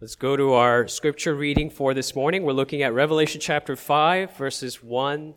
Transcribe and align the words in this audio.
Let's 0.00 0.14
go 0.14 0.34
to 0.34 0.54
our 0.54 0.88
scripture 0.88 1.34
reading 1.34 1.68
for 1.68 1.92
this 1.92 2.16
morning. 2.16 2.42
We're 2.42 2.54
looking 2.54 2.80
at 2.80 2.94
Revelation 2.94 3.38
chapter 3.38 3.76
5, 3.76 4.34
verses 4.34 4.82
1 4.82 5.34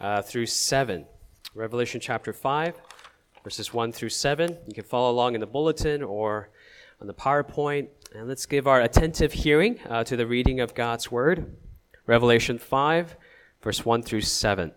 uh, 0.00 0.22
through 0.22 0.46
7. 0.46 1.04
Revelation 1.52 2.00
chapter 2.00 2.32
5, 2.32 2.80
verses 3.42 3.74
1 3.74 3.90
through 3.90 4.10
7. 4.10 4.56
You 4.68 4.72
can 4.72 4.84
follow 4.84 5.10
along 5.10 5.34
in 5.34 5.40
the 5.40 5.48
bulletin 5.48 6.04
or 6.04 6.50
on 7.00 7.08
the 7.08 7.12
PowerPoint. 7.12 7.88
And 8.14 8.28
let's 8.28 8.46
give 8.46 8.68
our 8.68 8.80
attentive 8.80 9.32
hearing 9.32 9.80
uh, 9.88 10.04
to 10.04 10.16
the 10.16 10.28
reading 10.28 10.60
of 10.60 10.76
God's 10.76 11.10
Word. 11.10 11.56
Revelation 12.06 12.56
5, 12.56 13.16
verse 13.62 13.84
1 13.84 14.04
through 14.04 14.20
7. 14.20 14.70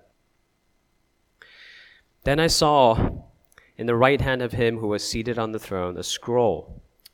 Then 2.23 2.39
I 2.39 2.47
saw 2.47 3.21
in 3.77 3.85
the 3.85 3.95
right 3.95 4.19
hand 4.19 4.41
of 4.41 4.53
him 4.53 4.79
who 4.79 4.87
was 4.87 5.07
seated 5.07 5.37
on 5.37 5.51
the 5.51 5.59
throne 5.59 5.95
a 5.95 6.01
scroll 6.01 6.81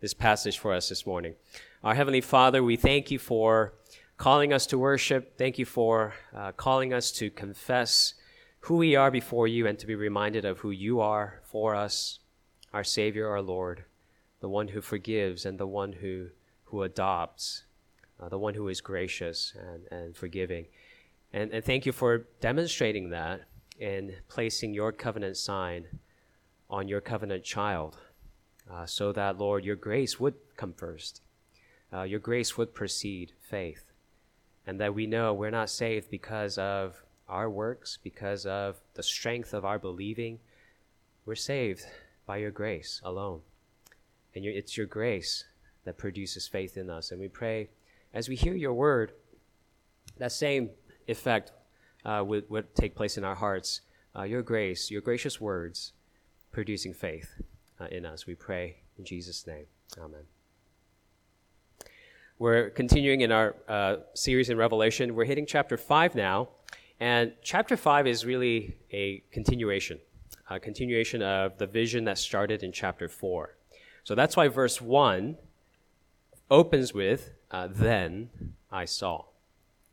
this 0.00 0.14
passage 0.14 0.58
for 0.58 0.72
us 0.72 0.88
this 0.88 1.06
morning. 1.06 1.34
Our 1.84 1.94
Heavenly 1.94 2.22
Father, 2.22 2.62
we 2.62 2.76
thank 2.76 3.10
you 3.10 3.18
for 3.18 3.74
calling 4.16 4.50
us 4.50 4.66
to 4.68 4.78
worship. 4.78 5.36
Thank 5.36 5.58
you 5.58 5.66
for 5.66 6.14
uh, 6.34 6.52
calling 6.52 6.94
us 6.94 7.12
to 7.12 7.30
confess 7.30 8.14
who 8.60 8.76
we 8.76 8.96
are 8.96 9.10
before 9.10 9.46
you 9.46 9.66
and 9.66 9.78
to 9.78 9.86
be 9.86 9.94
reminded 9.94 10.46
of 10.46 10.60
who 10.60 10.70
you 10.70 11.00
are 11.00 11.40
for 11.44 11.74
us, 11.74 12.20
our 12.72 12.84
Savior, 12.84 13.28
our 13.28 13.42
Lord, 13.42 13.84
the 14.40 14.48
one 14.48 14.68
who 14.68 14.80
forgives 14.80 15.44
and 15.44 15.58
the 15.58 15.66
one 15.66 15.92
who, 15.92 16.28
who 16.64 16.82
adopts, 16.82 17.64
uh, 18.18 18.30
the 18.30 18.38
one 18.38 18.54
who 18.54 18.68
is 18.68 18.80
gracious 18.80 19.54
and, 19.58 19.82
and 19.90 20.16
forgiving. 20.16 20.66
And, 21.32 21.52
and 21.52 21.62
thank 21.62 21.84
you 21.84 21.92
for 21.92 22.26
demonstrating 22.40 23.10
that 23.10 23.42
in 23.78 24.14
placing 24.28 24.72
your 24.72 24.92
covenant 24.92 25.36
sign 25.36 25.86
on 26.70 26.88
your 26.88 27.02
covenant 27.02 27.44
child 27.44 27.98
uh, 28.72 28.86
so 28.86 29.12
that, 29.12 29.38
Lord, 29.38 29.64
your 29.64 29.76
grace 29.76 30.20
would 30.20 30.34
come 30.56 30.72
first. 30.72 31.22
Uh, 31.92 32.02
your 32.02 32.20
grace 32.20 32.56
would 32.56 32.74
precede 32.74 33.32
faith. 33.40 33.84
And 34.66 34.78
that 34.80 34.94
we 34.94 35.06
know 35.06 35.34
we're 35.34 35.50
not 35.50 35.70
saved 35.70 36.10
because 36.10 36.56
of 36.58 37.02
our 37.28 37.50
works, 37.50 37.98
because 38.02 38.46
of 38.46 38.80
the 38.94 39.02
strength 39.02 39.52
of 39.52 39.64
our 39.64 39.78
believing. 39.78 40.38
We're 41.24 41.34
saved 41.34 41.84
by 42.26 42.38
your 42.38 42.50
grace 42.50 43.00
alone. 43.04 43.40
And 44.34 44.44
your, 44.44 44.54
it's 44.54 44.76
your 44.76 44.86
grace 44.86 45.44
that 45.84 45.98
produces 45.98 46.46
faith 46.46 46.76
in 46.76 46.90
us. 46.90 47.10
And 47.10 47.20
we 47.20 47.28
pray, 47.28 47.70
as 48.14 48.28
we 48.28 48.36
hear 48.36 48.54
your 48.54 48.74
word, 48.74 49.12
that 50.18 50.32
same 50.32 50.70
effect 51.08 51.52
uh, 52.04 52.22
would, 52.24 52.48
would 52.48 52.74
take 52.74 52.94
place 52.94 53.18
in 53.18 53.24
our 53.24 53.34
hearts. 53.34 53.80
Uh, 54.14 54.22
your 54.22 54.42
grace, 54.42 54.90
your 54.90 55.00
gracious 55.00 55.40
words, 55.40 55.92
producing 56.52 56.92
faith 56.92 57.40
in 57.86 58.04
us. 58.04 58.26
We 58.26 58.34
pray 58.34 58.76
in 58.98 59.04
Jesus' 59.04 59.46
name. 59.46 59.66
Amen. 59.98 60.22
We're 62.38 62.70
continuing 62.70 63.20
in 63.20 63.32
our 63.32 63.54
uh, 63.68 63.96
series 64.14 64.48
in 64.48 64.56
Revelation. 64.56 65.14
We're 65.14 65.26
hitting 65.26 65.46
chapter 65.46 65.76
5 65.76 66.14
now. 66.14 66.48
And 66.98 67.32
chapter 67.42 67.76
5 67.76 68.06
is 68.06 68.24
really 68.24 68.76
a 68.90 69.22
continuation, 69.30 69.98
a 70.48 70.60
continuation 70.60 71.22
of 71.22 71.58
the 71.58 71.66
vision 71.66 72.04
that 72.04 72.18
started 72.18 72.62
in 72.62 72.72
chapter 72.72 73.08
4. 73.08 73.56
So 74.04 74.14
that's 74.14 74.36
why 74.36 74.48
verse 74.48 74.80
1 74.80 75.36
opens 76.50 76.92
with, 76.92 77.32
uh, 77.50 77.68
Then 77.70 78.30
I 78.70 78.84
saw. 78.84 79.24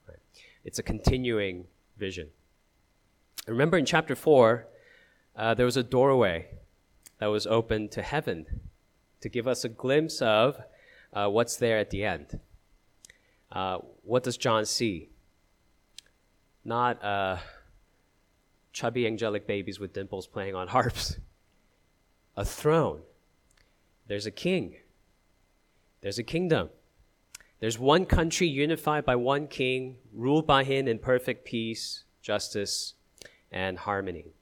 Right. 0.07 0.19
It's 0.63 0.79
a 0.79 0.83
continuing 0.83 1.65
vision. 1.97 2.29
Remember 3.47 3.77
in 3.77 3.85
chapter 3.85 4.15
4, 4.15 4.67
uh, 5.35 5.53
there 5.53 5.65
was 5.65 5.77
a 5.77 5.83
doorway 5.83 6.47
that 7.19 7.27
was 7.27 7.47
open 7.47 7.89
to 7.89 8.01
heaven 8.01 8.45
to 9.21 9.29
give 9.29 9.47
us 9.47 9.63
a 9.63 9.69
glimpse 9.69 10.21
of 10.21 10.59
uh, 11.13 11.27
what's 11.27 11.57
there 11.57 11.77
at 11.77 11.89
the 11.89 12.03
end. 12.03 12.39
Uh, 13.51 13.79
what 14.03 14.23
does 14.23 14.37
John 14.37 14.65
see? 14.65 15.09
Not 16.63 17.03
uh, 17.03 17.37
chubby 18.73 19.07
angelic 19.07 19.47
babies 19.47 19.79
with 19.79 19.93
dimples 19.93 20.27
playing 20.27 20.55
on 20.55 20.67
harps. 20.67 21.17
A 22.35 22.45
throne. 22.45 23.01
There's 24.07 24.25
a 24.25 24.31
king. 24.31 24.75
There's 26.01 26.19
a 26.19 26.23
kingdom. 26.23 26.69
There's 27.59 27.79
one 27.79 28.05
country 28.05 28.47
unified 28.47 29.03
by 29.03 29.15
one 29.15 29.47
king, 29.47 29.97
ruled 30.13 30.45
by 30.45 30.63
him 30.63 30.87
in 30.87 30.99
perfect 30.99 31.45
peace, 31.45 32.03
justice, 32.21 32.93
and 33.51 33.79
harmony. 33.79 34.35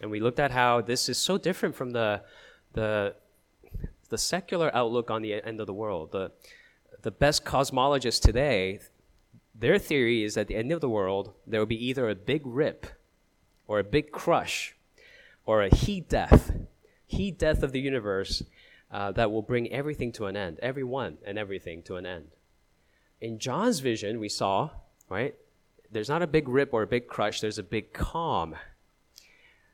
And 0.00 0.10
we 0.10 0.20
looked 0.20 0.38
at 0.38 0.50
how 0.50 0.80
this 0.80 1.08
is 1.08 1.18
so 1.18 1.38
different 1.38 1.74
from 1.74 1.90
the, 1.90 2.22
the, 2.72 3.14
the 4.08 4.18
secular 4.18 4.74
outlook 4.74 5.10
on 5.10 5.22
the 5.22 5.42
end 5.44 5.60
of 5.60 5.66
the 5.66 5.74
world. 5.74 6.12
The, 6.12 6.30
the 7.02 7.10
best 7.10 7.44
cosmologists 7.44 8.20
today, 8.20 8.80
their 9.54 9.78
theory 9.78 10.22
is 10.22 10.34
that 10.34 10.42
at 10.42 10.48
the 10.48 10.56
end 10.56 10.72
of 10.72 10.80
the 10.80 10.88
world, 10.88 11.32
there 11.46 11.60
will 11.60 11.66
be 11.66 11.86
either 11.86 12.08
a 12.08 12.14
big 12.14 12.42
rip 12.44 12.86
or 13.66 13.78
a 13.78 13.84
big 13.84 14.12
crush 14.12 14.76
or 15.44 15.62
a 15.62 15.74
heat 15.74 16.08
death, 16.08 16.52
heat 17.06 17.38
death 17.38 17.62
of 17.62 17.72
the 17.72 17.80
universe 17.80 18.42
uh, 18.90 19.12
that 19.12 19.30
will 19.30 19.42
bring 19.42 19.70
everything 19.72 20.12
to 20.12 20.26
an 20.26 20.36
end, 20.36 20.58
everyone 20.62 21.18
and 21.24 21.38
everything 21.38 21.82
to 21.82 21.96
an 21.96 22.06
end. 22.06 22.28
In 23.20 23.38
John's 23.38 23.80
vision, 23.80 24.20
we 24.20 24.28
saw, 24.28 24.70
right, 25.08 25.34
there's 25.90 26.08
not 26.08 26.22
a 26.22 26.26
big 26.26 26.48
rip 26.48 26.72
or 26.72 26.82
a 26.82 26.86
big 26.86 27.08
crush, 27.08 27.40
there's 27.40 27.58
a 27.58 27.62
big 27.62 27.92
calm 27.92 28.54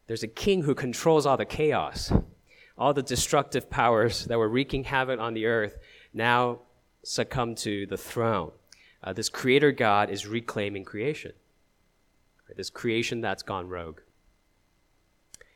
there's 0.06 0.22
a 0.22 0.28
king 0.28 0.62
who 0.62 0.74
controls 0.74 1.26
all 1.26 1.36
the 1.36 1.44
chaos. 1.44 2.12
All 2.76 2.92
the 2.92 3.02
destructive 3.02 3.70
powers 3.70 4.24
that 4.24 4.38
were 4.38 4.48
wreaking 4.48 4.84
havoc 4.84 5.20
on 5.20 5.34
the 5.34 5.46
earth 5.46 5.78
now 6.12 6.60
succumb 7.04 7.54
to 7.56 7.86
the 7.86 7.96
throne. 7.96 8.50
Uh, 9.02 9.12
this 9.12 9.28
creator 9.28 9.70
God 9.70 10.10
is 10.10 10.26
reclaiming 10.26 10.84
creation, 10.84 11.32
right? 12.48 12.56
this 12.56 12.70
creation 12.70 13.20
that's 13.20 13.42
gone 13.42 13.68
rogue. 13.68 14.00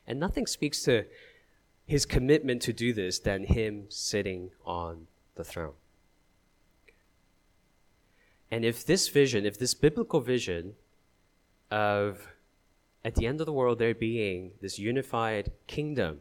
And 0.06 0.20
nothing 0.20 0.47
speaks 0.47 0.82
to 0.82 1.06
his 1.86 2.06
commitment 2.06 2.62
to 2.62 2.72
do 2.72 2.92
this 2.92 3.19
than 3.19 3.44
him 3.44 3.86
sitting 3.88 4.50
on 4.65 5.06
the 5.34 5.44
throne. 5.44 5.75
And 8.50 8.65
if 8.65 8.84
this 8.84 9.09
vision, 9.09 9.44
if 9.44 9.59
this 9.59 9.74
biblical 9.74 10.21
vision 10.21 10.74
of 11.71 12.28
at 13.04 13.15
the 13.15 13.27
end 13.27 13.41
of 13.41 13.47
the 13.47 13.53
world, 13.53 13.78
there 13.78 13.95
being 13.95 14.53
this 14.60 14.78
unified 14.78 15.53
kingdom, 15.66 16.21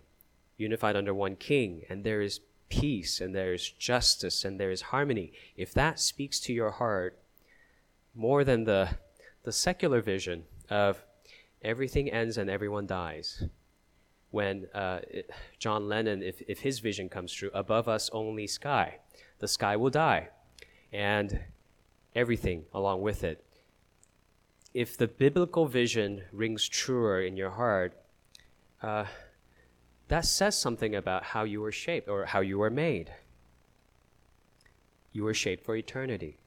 unified 0.57 0.95
under 0.95 1.13
one 1.13 1.35
king, 1.35 1.83
and 1.89 2.03
there 2.03 2.21
is 2.21 2.39
peace, 2.69 3.19
and 3.19 3.33
there 3.33 3.53
is 3.53 3.69
justice, 3.69 4.45
and 4.45 4.59
there 4.59 4.71
is 4.71 4.83
harmony. 4.83 5.33
If 5.56 5.74
that 5.74 6.00
speaks 6.00 6.39
to 6.41 6.53
your 6.53 6.71
heart 6.71 7.19
more 8.13 8.44
than 8.44 8.65
the, 8.65 8.89
the 9.44 9.51
secular 9.51 10.01
vision 10.01 10.44
of 10.69 11.03
everything 11.62 12.12
ends 12.12 12.38
and 12.38 12.50
everyone 12.50 12.85
dies, 12.85 13.44
when 14.30 14.68
uh, 14.73 15.00
John 15.57 15.88
Lennon, 15.88 16.21
if, 16.21 16.41
if 16.47 16.59
his 16.59 16.80
vision 16.80 17.09
comes 17.09 17.31
true, 17.31 17.50
above 17.53 17.88
us 17.88 18.09
only 18.13 18.45
sky, 18.45 19.00
the 19.39 19.47
sky 19.47 19.75
will 19.75 19.89
die, 19.89 20.30
and 20.91 21.39
everything 22.15 22.65
along 22.73 23.01
with 23.01 23.23
it 23.23 23.44
if 24.74 24.98
the 24.98 25.08
biblical 25.08 25.66
vision 25.66 26.24
rings 26.31 26.68
truer 26.68 27.22
in 27.22 27.38
your 27.38 27.52
heart, 27.52 27.94
uh, 28.81 29.06
that 30.08 30.25
says 30.25 30.58
something 30.58 30.96
about 30.96 31.24
how 31.24 31.44
you 31.44 31.62
were 31.62 31.72
shaped 31.72 32.08
or 32.08 32.25
how 32.25 32.40
you 32.40 32.60
were 32.60 32.69
made. 32.69 33.12
You 35.12 35.24
were 35.24 35.34
shaped 35.34 35.66
for 35.66 35.75
eternity. 35.75 36.38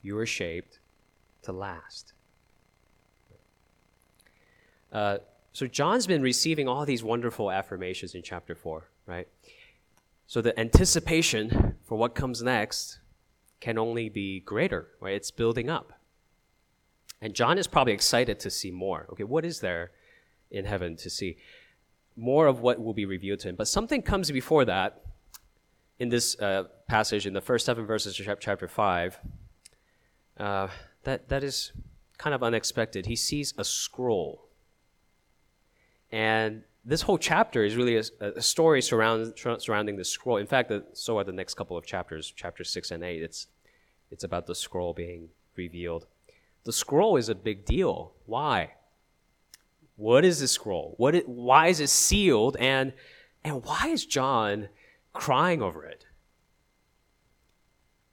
you 0.00 0.14
were 0.14 0.26
shaped 0.26 0.78
to 1.42 1.52
last. 1.52 2.12
Uh, 4.92 5.18
so 5.52 5.66
John's 5.66 6.06
been 6.06 6.22
receiving 6.22 6.68
all 6.68 6.86
these 6.86 7.02
wonderful 7.02 7.50
affirmations 7.50 8.14
in 8.14 8.22
chapter 8.22 8.54
4, 8.54 8.88
right? 9.06 9.28
So 10.26 10.40
the 10.40 10.58
anticipation 10.58 11.74
for 11.84 11.98
what 11.98 12.14
comes 12.14 12.42
next 12.42 13.00
can 13.60 13.76
only 13.76 14.08
be 14.08 14.40
greater, 14.40 14.88
right? 15.00 15.14
It's 15.14 15.30
building 15.30 15.68
up. 15.68 15.97
And 17.20 17.34
John 17.34 17.58
is 17.58 17.66
probably 17.66 17.92
excited 17.92 18.38
to 18.40 18.50
see 18.50 18.70
more. 18.70 19.06
Okay, 19.10 19.24
what 19.24 19.44
is 19.44 19.60
there 19.60 19.90
in 20.50 20.64
heaven 20.64 20.96
to 20.96 21.10
see? 21.10 21.36
More 22.16 22.46
of 22.46 22.60
what 22.60 22.82
will 22.82 22.94
be 22.94 23.06
revealed 23.06 23.40
to 23.40 23.48
him. 23.48 23.56
But 23.56 23.68
something 23.68 24.02
comes 24.02 24.30
before 24.30 24.64
that 24.64 25.02
in 25.98 26.08
this 26.08 26.38
uh, 26.40 26.64
passage, 26.88 27.26
in 27.26 27.32
the 27.32 27.40
first 27.40 27.66
seven 27.66 27.86
verses 27.86 28.18
of 28.20 28.40
chapter 28.40 28.68
5, 28.68 29.18
uh, 30.38 30.68
that, 31.04 31.28
that 31.28 31.42
is 31.42 31.72
kind 32.18 32.34
of 32.34 32.42
unexpected. 32.42 33.06
He 33.06 33.16
sees 33.16 33.52
a 33.58 33.64
scroll. 33.64 34.48
And 36.10 36.62
this 36.84 37.02
whole 37.02 37.18
chapter 37.18 37.64
is 37.64 37.76
really 37.76 37.96
a, 37.96 38.02
a 38.36 38.42
story 38.42 38.80
surround, 38.80 39.34
surrounding 39.58 39.96
the 39.96 40.04
scroll. 40.04 40.36
In 40.36 40.46
fact, 40.46 40.68
the, 40.68 40.84
so 40.92 41.18
are 41.18 41.24
the 41.24 41.32
next 41.32 41.54
couple 41.54 41.76
of 41.76 41.84
chapters, 41.84 42.32
chapter 42.34 42.64
6 42.64 42.90
and 42.92 43.02
8. 43.02 43.22
It's, 43.22 43.48
it's 44.10 44.24
about 44.24 44.46
the 44.46 44.54
scroll 44.54 44.94
being 44.94 45.28
revealed. 45.56 46.06
The 46.64 46.72
scroll 46.72 47.16
is 47.16 47.28
a 47.28 47.34
big 47.34 47.64
deal. 47.64 48.12
Why? 48.26 48.74
What 49.96 50.24
is 50.24 50.40
the 50.40 50.48
scroll? 50.48 50.94
What 50.96 51.26
why 51.26 51.68
is 51.68 51.80
it 51.80 51.88
sealed? 51.88 52.56
And, 52.60 52.92
and 53.42 53.64
why 53.64 53.88
is 53.88 54.06
John 54.06 54.68
crying 55.12 55.62
over 55.62 55.84
it? 55.84 56.06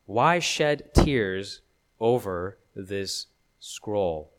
Why 0.06 0.40
shed 0.40 0.94
tears 0.94 1.62
over 2.00 2.58
this 2.76 3.28
scroll? 3.60 4.32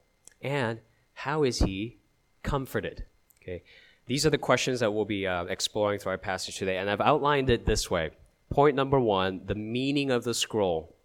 And 0.43 0.81
how 1.15 1.45
is 1.45 1.61
he 1.61 1.99
comforted? 2.43 3.05
Okay, 3.43 3.63
these 4.07 4.27
are 4.27 4.31
the 4.31 4.39
questions 4.39 4.81
that 4.81 4.93
we'll 4.93 5.05
be 5.05 5.27
uh, 5.27 5.45
exploring 5.45 5.99
through 5.99 6.13
our 6.13 6.19
passage 6.19 6.57
today, 6.57 6.79
and 6.79 6.91
I've 6.91 7.01
outlined 7.01 7.51
it 7.51 7.65
this 7.65 7.91
way. 7.91 8.11
Point 8.51 8.75
number 8.77 8.99
one: 8.99 9.43
the 9.47 9.55
meaning 9.55 10.11
of 10.11 10.25
the 10.25 10.35
scroll. 10.35 10.96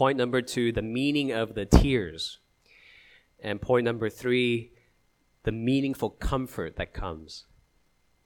Point 0.00 0.16
number 0.16 0.40
two: 0.40 0.72
the 0.72 0.80
meaning 0.80 1.30
of 1.30 1.54
the 1.54 1.66
tears. 1.66 2.38
And 3.38 3.60
point 3.60 3.84
number 3.84 4.08
three: 4.08 4.72
the 5.42 5.52
meaningful 5.52 6.08
comfort 6.08 6.76
that 6.76 6.94
comes 6.94 7.44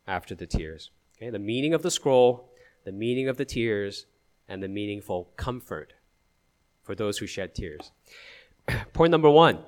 after 0.07 0.37
the 0.37 0.47
tears. 0.47 0.93
Okay, 1.17 1.31
the 1.31 1.41
meaning 1.41 1.75
of 1.75 1.83
the 1.83 1.91
scroll, 1.91 2.53
the 2.85 2.93
meaning 2.93 3.27
of 3.27 3.39
the 3.39 3.45
tears, 3.45 4.07
and 4.49 4.63
the 4.63 4.69
meaningful 4.69 5.33
comfort 5.37 5.95
for 6.85 6.95
those 6.95 7.19
who 7.19 7.27
shed 7.27 7.57
tears. 7.57 7.91
Point 8.93 9.11
number 9.11 9.29
one 9.29 9.59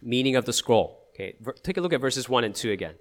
meaning 0.00 0.36
of 0.36 0.44
the 0.44 0.52
scroll. 0.52 1.08
Okay, 1.14 1.34
take 1.64 1.76
a 1.76 1.80
look 1.80 1.92
at 1.92 2.00
verses 2.00 2.28
1 2.28 2.44
and 2.44 2.54
2 2.54 2.70
again. 2.70 2.94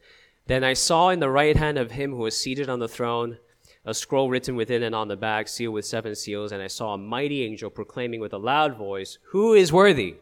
Then 0.47 0.63
I 0.63 0.73
saw 0.73 1.09
in 1.09 1.19
the 1.19 1.29
right 1.29 1.56
hand 1.56 1.77
of 1.77 1.91
him 1.91 2.09
who 2.09 2.23
was 2.23 2.35
seated 2.35 2.69
on 2.69 2.79
the 2.79 2.89
throne 2.89 3.38
a 3.86 3.94
scroll 3.94 4.30
written 4.30 4.56
within 4.56 4.84
and 4.84 4.94
on 4.94 5.08
the 5.08 5.16
back, 5.16 5.48
sealed 5.48 5.74
with 5.74 5.86
seven 5.86 6.16
seals, 6.16 6.52
and 6.52 6.62
I 6.62 6.68
saw 6.68 6.94
a 6.94 6.98
mighty 6.98 7.44
angel 7.44 7.70
proclaiming 7.70 8.20
with 8.20 8.34
a 8.34 8.38
loud 8.38 8.78
voice, 8.78 9.18
Who 9.30 9.54
is 9.54 9.72
worthy 9.72 10.16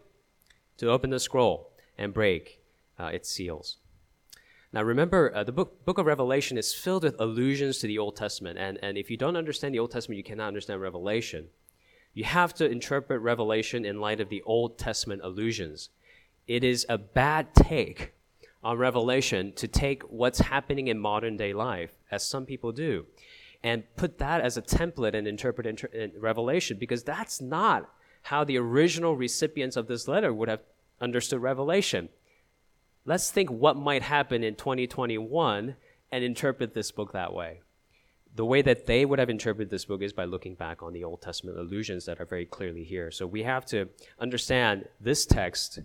to 0.77 0.89
open 0.89 1.09
the 1.09 1.19
scroll 1.19 1.71
and 1.98 2.13
break 2.13 2.62
uh, 3.00 3.06
its 3.06 3.30
seals? 3.30 3.77
Now, 4.74 4.83
remember, 4.83 5.33
uh, 5.33 5.44
the 5.44 5.51
book, 5.51 5.86
book 5.86 5.98
of 5.98 6.06
Revelation 6.06 6.57
is 6.57 6.74
filled 6.74 7.04
with 7.04 7.19
allusions 7.19 7.80
to 7.80 7.88
the 7.88 7.98
Old 7.98 8.15
Testament. 8.15 8.59
And, 8.59 8.77
and 8.81 8.98
if 8.98 9.09
you 9.09 9.18
don't 9.18 9.38
understand 9.38 9.74
the 9.74 9.80
Old 9.80 9.92
Testament, 9.92 10.18
you 10.18 10.24
cannot 10.24 10.50
understand 10.50 10.81
Revelation. 10.81 11.48
You 12.13 12.25
have 12.25 12.54
to 12.56 12.69
interpret 12.69 13.21
Revelation 13.21 13.86
in 13.86 14.01
light 14.01 14.19
of 14.19 14.30
the 14.30 14.44
Old 14.45 14.77
Testament 14.77 15.21
allusions. 15.24 15.89
It 16.48 16.63
is 16.63 16.86
a 16.89 16.98
bad 16.98 17.56
take 17.56 18.13
on 18.63 18.77
Revelation 18.77 19.54
to 19.54 19.68
take 19.68 20.04
what's 20.04 20.39
happening 20.39 20.88
in 20.88 21.00
modern 21.00 21.38
day 21.38 21.54
life, 21.54 21.92
as 22.12 22.25
some 22.25 22.45
people 22.45 22.71
do, 22.71 23.06
and 23.67 23.83
put 23.95 24.17
that 24.17 24.41
as 24.41 24.57
a 24.57 24.61
template 24.61 25.13
and 25.13 25.27
interpret 25.27 25.67
inter- 25.67 26.11
Revelation, 26.17 26.77
because 26.77 27.03
that's 27.03 27.41
not 27.41 27.89
how 28.23 28.43
the 28.43 28.57
original 28.57 29.15
recipients 29.15 29.75
of 29.75 29.87
this 29.87 30.07
letter 30.07 30.33
would 30.33 30.49
have 30.49 30.61
understood 30.99 31.41
Revelation 31.41 32.09
let's 33.07 33.31
think 33.31 33.49
what 33.49 33.75
might 33.75 34.03
happen 34.03 34.43
in 34.43 34.53
2021 34.53 35.75
and 36.11 36.23
interpret 36.23 36.75
this 36.75 36.91
book 36.91 37.13
that 37.13 37.33
way. 37.33 37.61
The 38.35 38.45
way 38.45 38.61
that 38.61 38.85
they 38.85 39.05
would 39.05 39.17
have 39.17 39.31
interpreted 39.31 39.71
this 39.71 39.85
book 39.85 40.03
is 40.03 40.13
by 40.13 40.25
looking 40.25 40.53
back 40.53 40.83
on 40.83 40.93
the 40.93 41.03
Old 41.03 41.21
Testament 41.21 41.57
allusions 41.57 42.05
that 42.05 42.19
are 42.19 42.25
very 42.25 42.45
clearly 42.45 42.83
here. 42.83 43.09
So 43.09 43.25
we 43.25 43.43
have 43.43 43.65
to 43.67 43.89
understand 44.19 44.87
this 44.99 45.25
text 45.25 45.79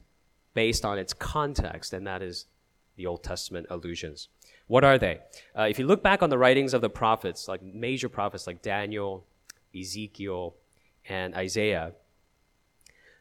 based 0.52 0.84
on 0.84 0.98
its 0.98 1.14
context, 1.14 1.94
and 1.94 2.06
that 2.06 2.20
is 2.20 2.46
the 2.96 3.06
Old 3.06 3.22
Testament 3.22 3.68
allusions. 3.70 4.28
What 4.66 4.84
are 4.84 4.98
they? 4.98 5.20
Uh, 5.58 5.62
if 5.64 5.78
you 5.78 5.86
look 5.86 6.02
back 6.02 6.22
on 6.22 6.30
the 6.30 6.38
writings 6.38 6.74
of 6.74 6.80
the 6.80 6.90
prophets, 6.90 7.48
like 7.48 7.62
major 7.62 8.08
prophets 8.08 8.46
like 8.46 8.62
Daniel, 8.62 9.24
Ezekiel, 9.78 10.54
and 11.08 11.34
Isaiah, 11.34 11.92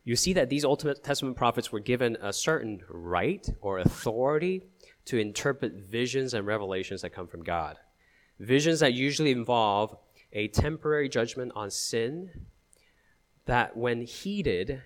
you 0.04 0.16
see 0.16 0.34
that 0.34 0.50
these 0.50 0.66
Old 0.66 0.84
Testament 1.04 1.38
prophets 1.38 1.72
were 1.72 1.80
given 1.80 2.18
a 2.22 2.34
certain 2.34 2.82
right 2.90 3.48
or 3.62 3.80
authority 3.80 4.64
to 5.06 5.18
interpret 5.18 5.74
visions 5.74 6.34
and 6.34 6.48
revelations 6.48 7.02
that 7.02 7.12
come 7.12 7.28
from 7.28 7.44
God. 7.44 7.78
Visions 8.40 8.80
that 8.80 8.94
usually 8.94 9.32
involve 9.32 9.96
a 10.34 10.48
temporary 10.48 11.10
judgment 11.10 11.52
on 11.56 11.70
sin 11.70 12.32
that, 13.46 13.76
when 13.76 14.02
heeded, 14.02 14.82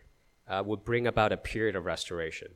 uh, 0.48 0.64
would 0.66 0.84
bring 0.84 1.08
about 1.08 1.32
a 1.32 1.38
period 1.38 1.76
of 1.76 1.86
restoration. 1.86 2.50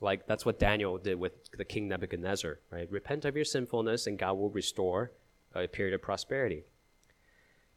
Like 0.00 0.26
that's 0.26 0.46
what 0.46 0.58
Daniel 0.58 0.98
did 0.98 1.18
with 1.18 1.32
the 1.56 1.64
king 1.64 1.88
Nebuchadnezzar, 1.88 2.58
right? 2.70 2.90
Repent 2.90 3.24
of 3.24 3.36
your 3.36 3.44
sinfulness 3.44 4.06
and 4.06 4.18
God 4.18 4.34
will 4.34 4.50
restore 4.50 5.12
a 5.54 5.66
period 5.66 5.94
of 5.94 6.02
prosperity. 6.02 6.64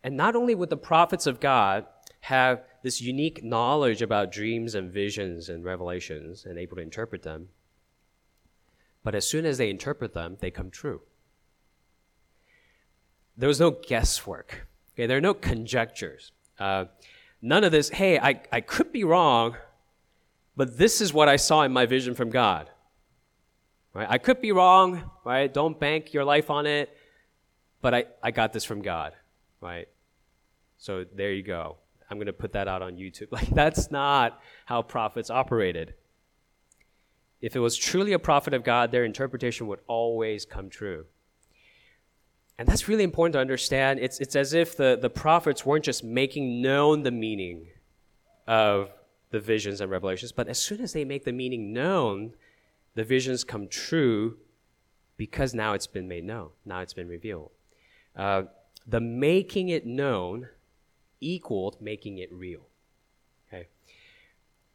And 0.04 0.16
not 0.18 0.36
only 0.36 0.56
would 0.56 0.70
the 0.70 0.78
prophets 0.78 1.28
of 1.28 1.40
God 1.40 1.86
have 2.22 2.64
this 2.84 3.02
unique 3.02 3.44
knowledge 3.44 4.02
about 4.02 4.32
dreams 4.32 4.76
and 4.76 4.92
visions 4.92 5.50
and 5.50 5.64
revelations 5.64 6.46
and 6.46 6.58
able 6.58 6.78
to 6.78 6.82
interpret 6.82 7.24
them. 7.24 7.50
But 9.04 9.16
as 9.16 9.28
soon 9.28 9.46
as 9.46 9.58
they 9.58 9.70
interpret 9.70 10.14
them, 10.14 10.38
they 10.40 10.50
come 10.50 10.70
true. 10.70 11.02
There 13.36 13.48
was 13.48 13.60
no 13.60 13.72
guesswork. 13.72 14.68
Okay, 14.94 15.06
there 15.06 15.18
are 15.18 15.22
no 15.22 15.34
conjectures. 15.34 16.32
Uh, 16.60 16.86
none 17.42 17.64
of 17.64 17.72
this, 17.72 17.90
hey, 17.90 18.20
I, 18.20 18.42
I 18.52 18.62
could 18.62 18.94
be 18.94 19.04
wrong, 19.04 19.58
but 20.56 20.78
this 20.78 21.02
is 21.02 21.14
what 21.14 21.30
I 21.30 21.36
saw 21.36 21.64
in 21.64 21.72
my 21.72 21.86
vision 21.86 22.16
from 22.16 22.30
God. 22.30 22.70
Right? 23.94 24.08
I 24.10 24.18
could 24.18 24.42
be 24.42 24.52
wrong, 24.52 25.04
right? 25.24 25.54
Don't 25.54 25.80
bank 25.80 26.14
your 26.14 26.26
life 26.26 26.50
on 26.50 26.66
it, 26.66 26.96
but 27.82 27.94
I, 27.94 28.06
I 28.24 28.32
got 28.32 28.54
this 28.54 28.64
from 28.64 28.82
God, 28.82 29.14
right? 29.62 29.88
So 30.78 31.06
there 31.16 31.32
you 31.32 31.44
go. 31.44 31.78
I'm 32.10 32.18
going 32.18 32.28
to 32.28 32.34
put 32.34 32.54
that 32.54 32.68
out 32.68 32.82
on 32.82 32.96
YouTube. 32.96 33.28
Like, 33.32 33.50
that's 33.50 33.92
not 33.92 34.40
how 34.66 34.82
prophets 34.82 35.30
operated. 35.30 35.94
If 37.42 37.56
it 37.56 37.60
was 37.60 37.76
truly 37.76 38.14
a 38.14 38.20
prophet 38.20 38.54
of 38.54 38.64
God, 38.64 38.92
their 38.92 39.04
interpretation 39.04 39.68
would 39.68 39.80
always 39.88 40.46
come 40.46 40.70
true. 40.70 41.06
And 42.58 42.68
that's 42.68 42.88
really 42.88 43.04
important 43.04 43.34
to 43.34 43.40
understand. 43.40 44.00
It's, 44.00 44.20
it's 44.20 44.36
as 44.36 44.54
if 44.54 44.78
the, 44.78 44.98
the 45.02 45.10
prophets 45.10 45.66
weren't 45.66 45.84
just 45.84 46.04
making 46.04 46.62
known 46.62 47.04
the 47.04 47.12
meaning 47.12 47.68
of 48.48 48.90
the 49.34 49.40
visions 49.40 49.82
and 49.82 49.90
revelations, 49.90 50.32
but 50.32 50.48
as 50.48 50.60
soon 50.60 50.80
as 50.80 50.94
they 50.94 51.04
make 51.04 51.26
the 51.26 51.32
meaning 51.32 51.74
known, 51.74 52.36
the 52.94 53.04
visions 53.04 53.44
come 53.44 53.68
true 53.68 54.38
because 55.18 55.56
now 55.56 55.74
it's 55.74 55.88
been 55.88 56.08
made 56.08 56.24
known. 56.24 56.52
Now 56.66 56.82
it's 56.82 56.94
been 56.94 57.08
revealed. 57.08 57.50
Uh, 58.16 58.44
the 58.86 59.02
making 59.02 59.70
it 59.70 59.88
known 59.88 60.50
equaled 61.20 61.82
making 61.82 62.20
it 62.20 62.32
real. 62.32 62.68
Okay? 63.48 63.70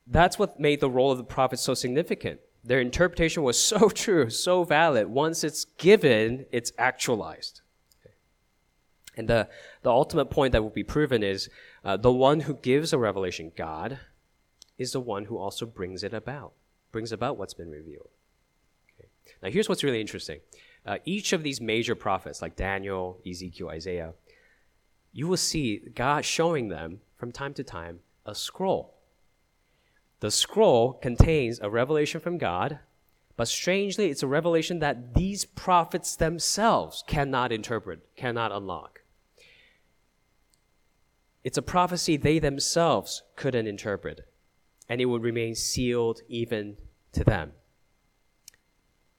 That's 0.09 0.41
what 0.41 0.59
made 0.59 0.81
the 0.81 0.91
role 0.91 1.13
of 1.13 1.19
the 1.19 1.25
prophets 1.25 1.63
so 1.63 1.75
significant. 1.75 2.41
Their 2.65 2.81
interpretation 2.81 3.45
was 3.45 3.63
so 3.73 3.89
true, 3.89 4.29
so 4.29 4.65
valid. 4.65 5.07
Once 5.07 5.45
it's 5.45 5.67
given, 5.67 6.47
it's 6.51 6.73
actualized. 6.79 7.61
And 9.17 9.29
the, 9.29 9.49
the 9.83 9.91
ultimate 9.91 10.31
point 10.31 10.51
that 10.51 10.63
will 10.63 10.71
be 10.71 10.83
proven 10.83 11.23
is 11.23 11.49
uh, 11.85 11.97
the 11.97 12.13
one 12.13 12.41
who 12.41 12.55
gives 12.55 12.93
a 12.93 12.99
revelation, 12.99 13.53
God, 13.57 14.01
is 14.79 14.93
the 14.93 15.01
one 15.01 15.25
who 15.25 15.37
also 15.37 15.67
brings 15.67 16.03
it 16.03 16.15
about, 16.15 16.53
brings 16.93 17.13
about 17.13 17.37
what's 17.37 17.55
been 17.55 17.71
revealed. 17.71 18.09
Okay? 18.99 19.09
Now, 19.43 19.51
here's 19.51 19.69
what's 19.69 19.85
really 19.85 20.01
interesting. 20.01 20.41
Uh, 20.87 20.99
each 21.05 21.33
of 21.33 21.43
these 21.43 21.61
major 21.61 21.95
prophets, 21.95 22.41
like 22.41 22.57
Daniel, 22.57 23.21
Ezekiel, 23.29 23.69
Isaiah, 23.69 24.15
you 25.13 25.27
will 25.27 25.37
see 25.37 25.83
God 25.95 26.25
showing 26.25 26.69
them 26.69 27.01
from 27.17 27.33
time 27.33 27.53
to 27.55 27.65
time 27.65 28.01
a 28.25 28.35
scroll. 28.35 28.95
The 30.21 30.31
scroll 30.31 30.95
contains 30.95 31.61
a 31.61 31.71
revelation 31.71 32.21
from 32.21 32.39
God, 32.39 32.79
but 33.37 33.49
strangely, 33.49 34.11
it's 34.11 34.23
a 34.23 34.27
revelation 34.27 34.81
that 34.81 35.15
these 35.15 35.45
prophets 35.45 36.17
themselves 36.17 37.05
cannot 37.07 37.53
interpret, 37.53 38.01
cannot 38.17 38.51
unlock. 38.51 39.03
It's 41.45 41.57
a 41.57 41.63
prophecy 41.63 42.17
they 42.17 42.41
themselves 42.41 43.23
couldn't 43.37 43.69
interpret, 43.69 44.29
and 44.89 45.01
it 45.01 45.07
would 45.07 45.23
remain 45.23 45.55
sealed 45.55 46.23
even 46.29 46.77
to 47.13 47.25
them. 47.25 47.53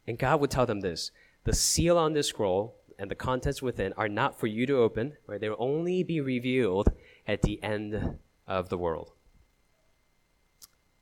And 0.08 0.18
God 0.18 0.42
would 0.42 0.52
tell 0.52 0.66
them 0.66 0.82
this 0.82 1.12
the 1.44 1.54
seal 1.54 1.98
on 1.98 2.14
this 2.14 2.28
scroll 2.28 2.76
and 2.98 3.10
the 3.10 3.16
contents 3.16 3.62
within 3.62 3.94
are 3.94 4.10
not 4.10 4.40
for 4.40 4.48
you 4.48 4.66
to 4.66 4.78
open, 4.78 5.14
right? 5.26 5.40
They 5.40 5.50
will 5.50 5.56
only 5.60 6.04
be 6.04 6.20
revealed 6.20 6.90
at 7.28 7.44
the 7.44 7.62
end 7.64 8.18
of 8.48 8.70
the 8.70 8.78
world. 8.78 9.12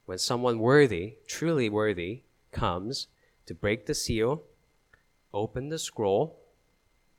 When 0.06 0.18
someone 0.18 0.60
worthy, 0.60 1.16
truly 1.28 1.70
worthy, 1.70 2.24
comes 2.52 3.08
to 3.46 3.54
break 3.54 3.86
the 3.86 3.94
seal, 3.94 4.44
open 5.34 5.70
the 5.70 5.80
scroll, 5.80 6.40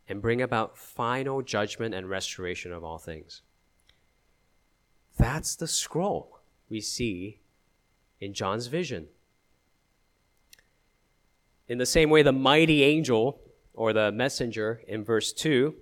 and 0.09 0.23
bring 0.23 0.41
about 0.41 0.79
final 0.79 1.43
judgment 1.43 1.95
and 1.95 2.09
restoration 2.09 2.73
of 2.73 2.85
all 2.85 2.99
things. 2.99 3.43
That's 5.19 5.57
the 5.57 5.69
scroll 5.69 6.38
we 6.69 6.81
see 6.81 7.41
in 8.21 8.35
John's 8.35 8.67
vision. 8.67 9.07
In 11.69 11.79
the 11.79 11.87
same 11.87 12.11
way, 12.11 12.23
the 12.23 12.33
mighty 12.33 12.83
angel 12.83 13.41
or 13.75 13.93
the 13.93 14.11
messenger 14.11 14.83
in 14.89 15.05
verse 15.05 15.33
2, 15.33 15.75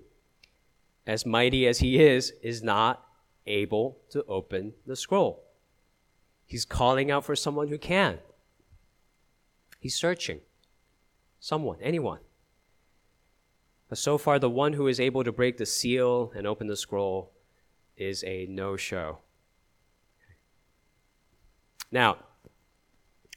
as 1.06 1.24
mighty 1.24 1.66
as 1.66 1.78
he 1.78 2.02
is, 2.02 2.32
is 2.42 2.62
not 2.62 3.04
able 3.46 3.98
to 4.10 4.24
open 4.24 4.74
the 4.86 4.96
scroll. 4.96 5.44
He's 6.44 6.64
calling 6.64 7.10
out 7.10 7.24
for 7.24 7.36
someone 7.36 7.68
who 7.68 7.78
can. 7.78 8.18
He's 9.78 9.94
searching. 9.94 10.40
Someone, 11.38 11.78
anyone. 11.80 12.20
But 13.88 13.98
so 13.98 14.18
far, 14.18 14.38
the 14.38 14.50
one 14.50 14.72
who 14.72 14.88
is 14.88 14.98
able 14.98 15.22
to 15.22 15.32
break 15.32 15.58
the 15.58 15.66
seal 15.66 16.32
and 16.34 16.46
open 16.46 16.66
the 16.66 16.76
scroll 16.76 17.32
is 17.96 18.24
a 18.24 18.46
no 18.46 18.76
show. 18.76 19.18
Now, 21.90 22.18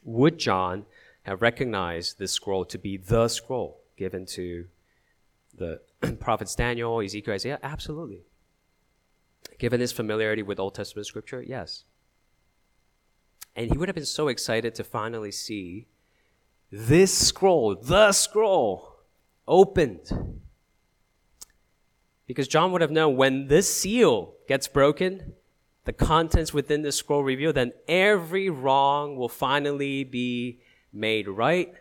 would 0.03 0.37
John 0.37 0.85
have 1.23 1.41
recognized 1.41 2.17
this 2.17 2.31
scroll 2.31 2.65
to 2.65 2.77
be 2.77 2.97
the 2.97 3.27
scroll 3.27 3.81
given 3.97 4.25
to 4.27 4.65
the 5.55 5.81
prophets 6.19 6.55
Daniel, 6.55 7.01
Ezekiel, 7.01 7.33
Isaiah? 7.33 7.59
Absolutely. 7.61 8.23
Given 9.57 9.81
his 9.81 9.91
familiarity 9.91 10.41
with 10.41 10.59
Old 10.59 10.75
Testament 10.75 11.05
scripture, 11.05 11.41
yes. 11.41 11.83
And 13.55 13.69
he 13.69 13.77
would 13.77 13.89
have 13.89 13.95
been 13.95 14.05
so 14.05 14.27
excited 14.27 14.73
to 14.75 14.83
finally 14.83 15.31
see 15.31 15.87
this 16.71 17.15
scroll, 17.17 17.75
the 17.75 18.11
scroll, 18.11 18.99
opened. 19.47 20.39
Because 22.25 22.47
John 22.47 22.71
would 22.71 22.81
have 22.81 22.91
known 22.91 23.17
when 23.17 23.47
this 23.47 23.73
seal 23.73 24.35
gets 24.47 24.67
broken, 24.67 25.33
the 25.89 25.93
contents 25.93 26.53
within 26.53 26.83
the 26.83 26.91
scroll 26.91 27.23
revealed, 27.23 27.55
then 27.55 27.73
every 27.87 28.47
wrong 28.47 29.15
will 29.15 29.27
finally 29.27 30.03
be 30.03 30.59
made 30.93 31.27
right. 31.27 31.73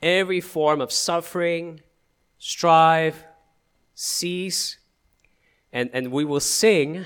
Every 0.00 0.40
form 0.40 0.80
of 0.80 0.90
suffering, 0.90 1.82
strive, 2.38 3.26
cease, 3.94 4.78
and, 5.70 5.90
and 5.92 6.10
we 6.10 6.24
will 6.24 6.40
sing 6.40 7.04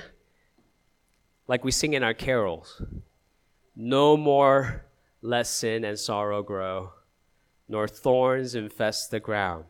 like 1.48 1.64
we 1.64 1.72
sing 1.72 1.94
in 1.94 2.04
our 2.04 2.14
carols. 2.14 2.80
No 3.74 4.16
more 4.16 4.84
let 5.20 5.48
sin 5.48 5.82
and 5.82 5.98
sorrow 5.98 6.44
grow, 6.44 6.92
nor 7.68 7.88
thorns 7.88 8.54
infest 8.54 9.10
the 9.10 9.18
ground. 9.18 9.64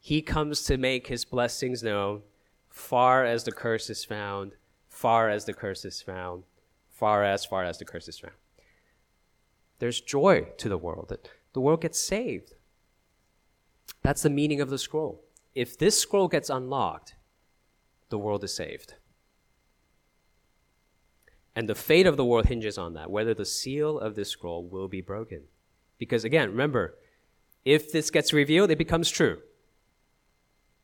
He 0.00 0.22
comes 0.22 0.62
to 0.62 0.78
make 0.78 1.08
his 1.08 1.26
blessings 1.26 1.82
known, 1.82 2.22
far 2.70 3.26
as 3.26 3.44
the 3.44 3.52
curse 3.52 3.90
is 3.90 4.06
found, 4.06 4.52
far 4.98 5.30
as 5.30 5.44
the 5.44 5.54
curse 5.54 5.84
is 5.84 6.02
found, 6.02 6.42
far 6.88 7.22
as 7.22 7.44
far 7.44 7.62
as 7.62 7.78
the 7.78 7.84
curse 7.84 8.08
is 8.08 8.18
found. 8.18 8.34
There's 9.78 10.00
joy 10.00 10.48
to 10.56 10.68
the 10.68 10.76
world 10.76 11.10
that 11.10 11.30
the 11.52 11.60
world 11.60 11.82
gets 11.82 12.00
saved. 12.00 12.54
That's 14.02 14.22
the 14.22 14.30
meaning 14.30 14.60
of 14.60 14.70
the 14.70 14.78
scroll. 14.78 15.22
If 15.54 15.78
this 15.78 16.00
scroll 16.00 16.26
gets 16.26 16.50
unlocked, 16.50 17.14
the 18.08 18.18
world 18.18 18.42
is 18.42 18.52
saved. 18.56 18.94
And 21.54 21.68
the 21.68 21.76
fate 21.76 22.06
of 22.06 22.16
the 22.16 22.24
world 22.24 22.46
hinges 22.46 22.76
on 22.76 22.94
that, 22.94 23.08
whether 23.08 23.34
the 23.34 23.44
seal 23.44 24.00
of 24.00 24.16
this 24.16 24.30
scroll 24.30 24.64
will 24.64 24.88
be 24.88 25.00
broken. 25.00 25.42
Because 25.98 26.24
again, 26.24 26.50
remember, 26.50 26.96
if 27.64 27.92
this 27.92 28.10
gets 28.10 28.32
revealed, 28.32 28.72
it 28.72 28.78
becomes 28.78 29.10
true. 29.10 29.38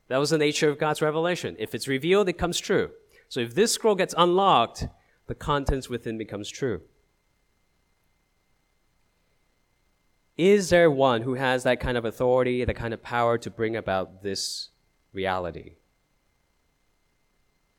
That 0.07 0.19
was 0.19 0.29
the 0.29 0.37
nature 0.37 0.69
of 0.69 0.79
God's 0.79 1.01
revelation. 1.01 1.57
If 1.59 1.75
it's 1.75 1.89
revealed, 1.89 2.29
it 2.29 2.37
comes 2.37 2.59
true. 2.59 2.91
So 3.29 3.39
if 3.39 3.55
this 3.55 3.73
scroll 3.73 3.95
gets 3.95 4.15
unlocked, 4.17 4.87
the 5.27 5.35
contents 5.35 5.89
within 5.89 6.17
becomes 6.17 6.49
true. 6.49 6.81
Is 10.37 10.69
there 10.69 10.91
one 10.91 11.21
who 11.21 11.35
has 11.35 11.63
that 11.63 11.79
kind 11.79 11.97
of 11.97 12.05
authority, 12.05 12.65
that 12.65 12.75
kind 12.75 12.93
of 12.93 13.01
power 13.01 13.37
to 13.37 13.49
bring 13.49 13.75
about 13.75 14.21
this 14.21 14.69
reality? 15.13 15.75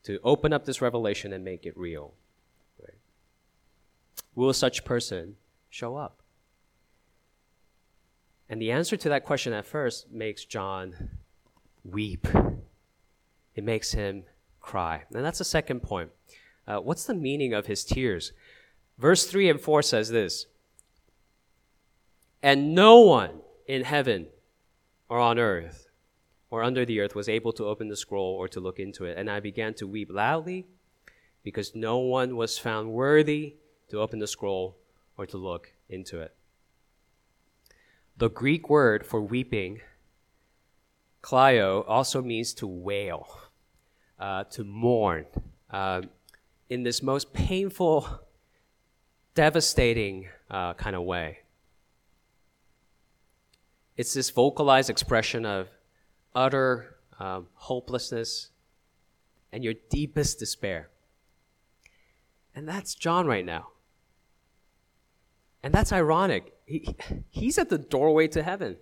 To 0.04 0.18
open 0.24 0.52
up 0.52 0.64
this 0.64 0.80
revelation 0.80 1.32
and 1.32 1.44
make 1.44 1.66
it 1.66 1.76
real? 1.76 2.14
will 4.36 4.52
such 4.52 4.84
person 4.84 5.34
show 5.68 5.96
up? 5.96 6.22
And 8.48 8.62
the 8.62 8.70
answer 8.70 8.96
to 8.96 9.08
that 9.08 9.24
question 9.24 9.52
at 9.52 9.66
first 9.66 10.12
makes 10.12 10.44
John 10.44 11.10
weep. 11.82 12.28
It 13.56 13.64
makes 13.64 13.92
him 13.92 14.24
cry. 14.66 15.04
And 15.14 15.24
that's 15.24 15.38
the 15.38 15.44
second 15.44 15.80
point. 15.80 16.10
Uh, 16.66 16.78
what's 16.78 17.04
the 17.04 17.14
meaning 17.14 17.54
of 17.54 17.66
his 17.66 17.84
tears? 17.84 18.32
Verse 18.98 19.26
3 19.26 19.48
and 19.48 19.60
4 19.60 19.82
says 19.82 20.10
this 20.10 20.46
And 22.42 22.74
no 22.74 23.00
one 23.00 23.40
in 23.66 23.84
heaven 23.84 24.26
or 25.08 25.18
on 25.18 25.38
earth 25.38 25.88
or 26.50 26.62
under 26.62 26.84
the 26.84 27.00
earth 27.00 27.14
was 27.14 27.28
able 27.28 27.52
to 27.52 27.64
open 27.64 27.88
the 27.88 27.96
scroll 27.96 28.34
or 28.34 28.48
to 28.48 28.60
look 28.60 28.78
into 28.78 29.04
it. 29.04 29.16
And 29.16 29.30
I 29.30 29.40
began 29.40 29.74
to 29.74 29.86
weep 29.86 30.08
loudly 30.10 30.66
because 31.42 31.74
no 31.74 31.98
one 31.98 32.36
was 32.36 32.58
found 32.58 32.90
worthy 32.90 33.56
to 33.88 34.00
open 34.00 34.18
the 34.18 34.26
scroll 34.26 34.76
or 35.16 35.26
to 35.26 35.36
look 35.36 35.72
into 35.88 36.20
it. 36.20 36.34
The 38.16 38.30
Greek 38.30 38.68
word 38.68 39.06
for 39.06 39.20
weeping, 39.20 39.80
klio, 41.22 41.84
also 41.86 42.22
means 42.22 42.54
to 42.54 42.66
wail, 42.66 43.28
uh, 44.18 44.44
to 44.44 44.64
mourn, 44.64 45.26
uh, 45.70 46.02
in 46.68 46.82
this 46.82 47.02
most 47.02 47.32
painful, 47.32 48.08
devastating 49.34 50.28
uh, 50.50 50.74
kind 50.74 50.96
of 50.96 51.02
way. 51.02 51.38
It's 53.96 54.14
this 54.14 54.30
vocalized 54.30 54.90
expression 54.90 55.46
of 55.46 55.68
utter 56.34 56.96
um, 57.18 57.46
hopelessness 57.54 58.50
and 59.52 59.64
your 59.64 59.74
deepest 59.90 60.38
despair. 60.38 60.90
And 62.54 62.68
that's 62.68 62.94
John 62.94 63.26
right 63.26 63.44
now. 63.44 63.68
And 65.62 65.72
that's 65.72 65.92
ironic. 65.92 66.52
He, 66.66 66.94
he's 67.30 67.58
at 67.58 67.68
the 67.68 67.78
doorway 67.78 68.28
to 68.28 68.42
heaven. 68.42 68.76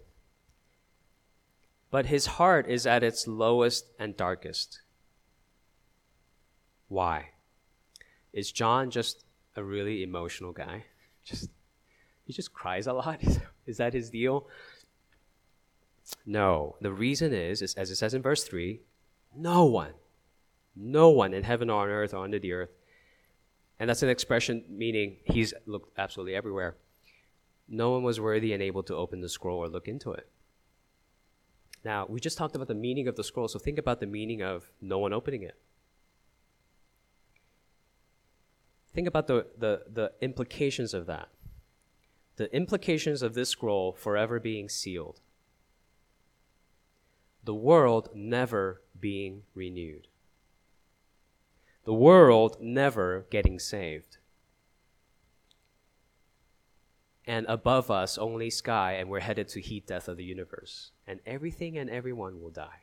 But 1.91 2.07
his 2.07 2.27
heart 2.27 2.69
is 2.69 2.87
at 2.87 3.05
its 3.05 3.27
lowest 3.27 3.87
and 3.99 4.17
darkest. 4.17 4.81
Why? 6.89 7.31
Is 8.33 8.53
John 8.53 8.91
just 8.91 9.25
a 9.57 9.63
really 9.63 10.03
emotional 10.03 10.53
guy? 10.53 10.85
Just 11.25 11.51
he 12.25 12.33
just 12.33 12.53
cries 12.53 12.87
a 12.87 12.93
lot? 12.93 13.21
Is 13.67 13.79
that 13.79 13.95
his 13.95 14.11
deal? 14.11 14.49
No. 16.27 16.77
The 16.81 16.93
reason 16.93 17.33
is, 17.33 17.63
is 17.63 17.75
as 17.75 17.91
it 17.91 17.97
says 17.97 18.13
in 18.13 18.21
verse 18.23 18.45
3, 18.45 18.81
no 19.35 19.65
one, 19.65 19.95
no 20.77 21.09
one 21.09 21.33
in 21.33 21.45
heaven 21.45 21.71
or 21.71 21.83
on 21.83 21.89
earth 21.89 22.13
or 22.13 22.25
under 22.25 22.39
the 22.39 22.53
earth 22.53 22.71
and 23.79 23.89
that's 23.89 24.03
an 24.03 24.09
expression 24.09 24.65
meaning 24.69 25.17
he's 25.25 25.53
looked 25.67 25.99
absolutely 25.99 26.35
everywhere. 26.35 26.77
No 27.69 27.91
one 27.91 28.03
was 28.03 28.21
worthy 28.21 28.53
and 28.53 28.63
able 28.63 28.83
to 28.85 28.95
open 28.95 29.21
the 29.21 29.29
scroll 29.29 29.59
or 29.59 29.69
look 29.69 29.89
into 29.89 30.13
it. 30.13 30.29
Now, 31.85 32.07
we 32.09 32.21
just 32.21 32.39
talked 32.39 32.57
about 32.57 32.69
the 32.69 32.75
meaning 32.75 33.09
of 33.09 33.17
the 33.17 33.25
scroll, 33.25 33.49
so 33.49 33.59
think 33.59 33.79
about 33.79 34.01
the 34.01 34.07
meaning 34.07 34.43
of 34.43 34.71
no 34.81 34.99
one 34.99 35.13
opening 35.13 35.43
it. 35.43 35.57
Think 38.95 39.09
about 39.09 39.27
the, 39.27 39.47
the, 39.59 39.83
the 39.93 40.13
implications 40.21 40.95
of 40.95 41.07
that. 41.07 41.29
The 42.37 42.55
implications 42.55 43.23
of 43.23 43.35
this 43.35 43.51
scroll 43.51 43.93
forever 43.93 44.41
being 44.41 44.69
sealed. 44.69 45.21
The 47.43 47.55
world 47.55 48.09
never 48.15 48.83
being 48.99 49.43
renewed 49.55 50.09
the 51.85 51.95
world 51.95 52.57
never 52.61 53.27
getting 53.31 53.59
saved. 53.59 54.19
And 57.27 57.47
above 57.47 57.91
us, 57.91 58.19
only 58.19 58.51
sky, 58.51 58.95
and 58.95 59.09
we're 59.09 59.21
headed 59.21 59.49
to 59.49 59.61
heat 59.61 59.87
death 59.87 60.09
of 60.09 60.17
the 60.17 60.25
universe. 60.25 60.91
And 61.07 61.21
everything 61.25 61.79
and 61.79 61.89
everyone 61.89 62.41
will 62.41 62.51
die. 62.51 62.83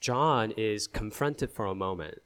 John 0.00 0.52
is 0.56 0.86
confronted 0.86 1.50
for 1.50 1.66
a 1.66 1.74
moment 1.74 2.18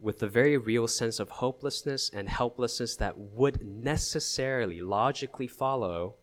with 0.00 0.20
the 0.20 0.28
very 0.28 0.56
real 0.56 0.86
sense 0.86 1.18
of 1.18 1.28
hopelessness 1.28 2.10
and 2.10 2.28
helplessness 2.28 2.96
that 2.96 3.18
would 3.18 3.60
necessarily, 3.66 4.80
logically 4.80 5.48
follow 5.48 6.14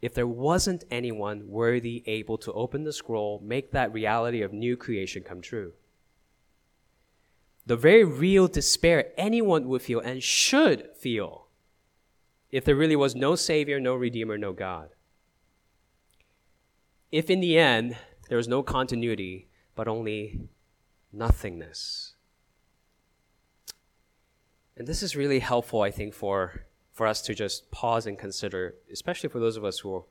if 0.00 0.14
there 0.14 0.26
wasn't 0.26 0.84
anyone 0.90 1.48
worthy 1.48 2.02
able 2.06 2.38
to 2.38 2.52
open 2.52 2.84
the 2.84 2.92
scroll, 2.92 3.40
make 3.42 3.72
that 3.72 3.92
reality 3.92 4.42
of 4.42 4.52
new 4.52 4.76
creation 4.76 5.22
come 5.22 5.40
true. 5.40 5.72
The 7.66 7.76
very 7.76 8.04
real 8.04 8.46
despair 8.46 9.12
anyone 9.16 9.68
would 9.68 9.82
feel 9.82 10.00
and 10.00 10.22
should 10.22 10.90
feel 10.96 11.48
if 12.50 12.64
there 12.64 12.76
really 12.76 12.96
was 12.96 13.14
no 13.14 13.34
Savior, 13.34 13.80
no 13.80 13.94
Redeemer, 13.94 14.38
no 14.38 14.52
God. 14.52 14.90
If 17.10 17.28
in 17.28 17.40
the 17.40 17.58
end 17.58 17.96
there 18.28 18.36
was 18.36 18.48
no 18.48 18.62
continuity, 18.62 19.48
but 19.74 19.88
only 19.88 20.48
nothingness. 21.12 22.07
And 24.78 24.86
this 24.86 25.02
is 25.02 25.16
really 25.16 25.40
helpful, 25.40 25.82
I 25.82 25.90
think, 25.90 26.14
for, 26.14 26.62
for 26.92 27.06
us 27.08 27.20
to 27.22 27.34
just 27.34 27.68
pause 27.72 28.06
and 28.06 28.16
consider, 28.16 28.76
especially 28.92 29.28
for 29.28 29.40
those 29.40 29.56
of 29.56 29.64
us 29.64 29.80
who 29.80 29.92
are, 29.92 30.04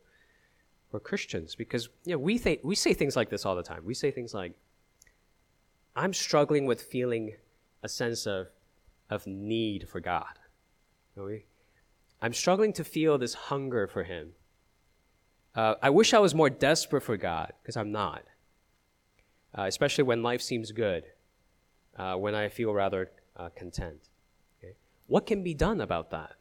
who 0.92 0.98
are 0.98 1.00
Christians, 1.00 1.56
because 1.56 1.88
you 2.04 2.12
know, 2.12 2.20
we, 2.20 2.60
we 2.64 2.76
say 2.76 2.94
things 2.94 3.16
like 3.16 3.30
this 3.30 3.46
all 3.46 3.56
the 3.56 3.64
time. 3.64 3.84
We 3.86 3.94
say 3.94 4.12
things 4.12 4.34
like, 4.34 4.52
I'm 5.96 6.14
struggling 6.14 6.66
with 6.66 6.82
feeling 6.82 7.38
a 7.82 7.88
sense 7.88 8.28
of, 8.28 8.48
of 9.10 9.26
need 9.26 9.88
for 9.88 10.02
God. 10.02 10.38
I'm 12.22 12.34
struggling 12.34 12.74
to 12.74 12.84
feel 12.84 13.18
this 13.18 13.34
hunger 13.34 13.88
for 13.88 14.04
Him. 14.04 14.34
Uh, 15.56 15.76
I 15.82 15.90
wish 15.92 16.14
I 16.14 16.20
was 16.20 16.36
more 16.36 16.50
desperate 16.50 17.04
for 17.04 17.16
God, 17.16 17.54
because 17.62 17.78
I'm 17.78 17.92
not. 17.92 18.24
Uh, 19.58 19.64
especially 19.64 20.04
when 20.04 20.22
life 20.22 20.42
seems 20.42 20.72
good, 20.74 21.06
uh, 21.98 22.16
when 22.16 22.36
I 22.36 22.50
feel 22.50 22.74
rather 22.74 23.10
uh, 23.38 23.50
content. 23.56 24.10
What 25.08 25.26
can 25.26 25.42
be 25.42 25.54
done 25.54 25.82
about 25.82 26.12
that? 26.12 26.34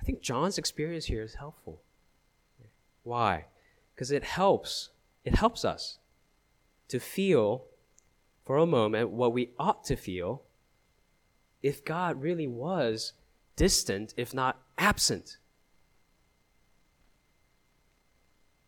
I 0.00 0.04
think 0.04 0.22
John's 0.22 0.58
experience 0.58 1.04
here 1.04 1.22
is 1.22 1.34
helpful. 1.34 1.82
Why? 3.02 3.46
Because 3.94 4.10
it 4.10 4.24
helps. 4.24 4.90
It 5.24 5.34
helps 5.34 5.64
us 5.64 5.98
to 6.88 6.98
feel 6.98 7.66
for 8.44 8.56
a 8.56 8.66
moment 8.66 9.10
what 9.10 9.32
we 9.32 9.50
ought 9.58 9.84
to 9.84 9.96
feel 9.96 10.42
if 11.62 11.84
God 11.84 12.22
really 12.22 12.46
was 12.46 13.12
distant, 13.56 14.14
if 14.16 14.32
not 14.32 14.60
absent. 14.78 15.36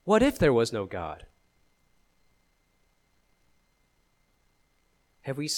What 0.05 0.23
if 0.23 0.39
there 0.39 0.53
was 0.53 0.73
no 0.73 0.85
God? 0.85 1.27
Have 5.23 5.39
we 5.39 5.49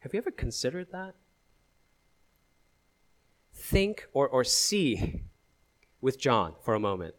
have 0.00 0.14
you 0.14 0.18
ever 0.18 0.30
considered 0.30 0.92
that? 0.92 1.14
Think 3.52 4.06
or, 4.12 4.28
or 4.28 4.44
see 4.44 5.22
with 6.00 6.18
John 6.18 6.54
for 6.62 6.74
a 6.74 6.80
moment 6.80 7.14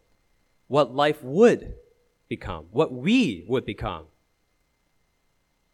what 0.67 0.95
life 0.95 1.21
would 1.23 1.73
become, 2.27 2.65
what 2.71 2.93
we 2.93 3.43
would 3.47 3.65
become 3.65 4.05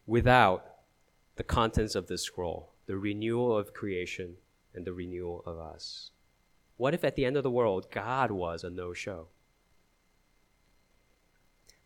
without 0.06 0.64
the 1.36 1.44
contents 1.44 1.94
of 1.94 2.06
this 2.06 2.22
scroll, 2.22 2.72
the 2.86 2.96
renewal 2.96 3.56
of 3.56 3.74
creation 3.74 4.36
and 4.74 4.84
the 4.84 4.92
renewal 4.92 5.42
of 5.46 5.58
us. 5.58 6.10
What 6.76 6.94
if 6.94 7.04
at 7.04 7.14
the 7.14 7.24
end 7.24 7.36
of 7.36 7.42
the 7.42 7.50
world, 7.50 7.90
God 7.90 8.30
was 8.30 8.64
a 8.64 8.70
no 8.70 8.92
show? 8.92 9.28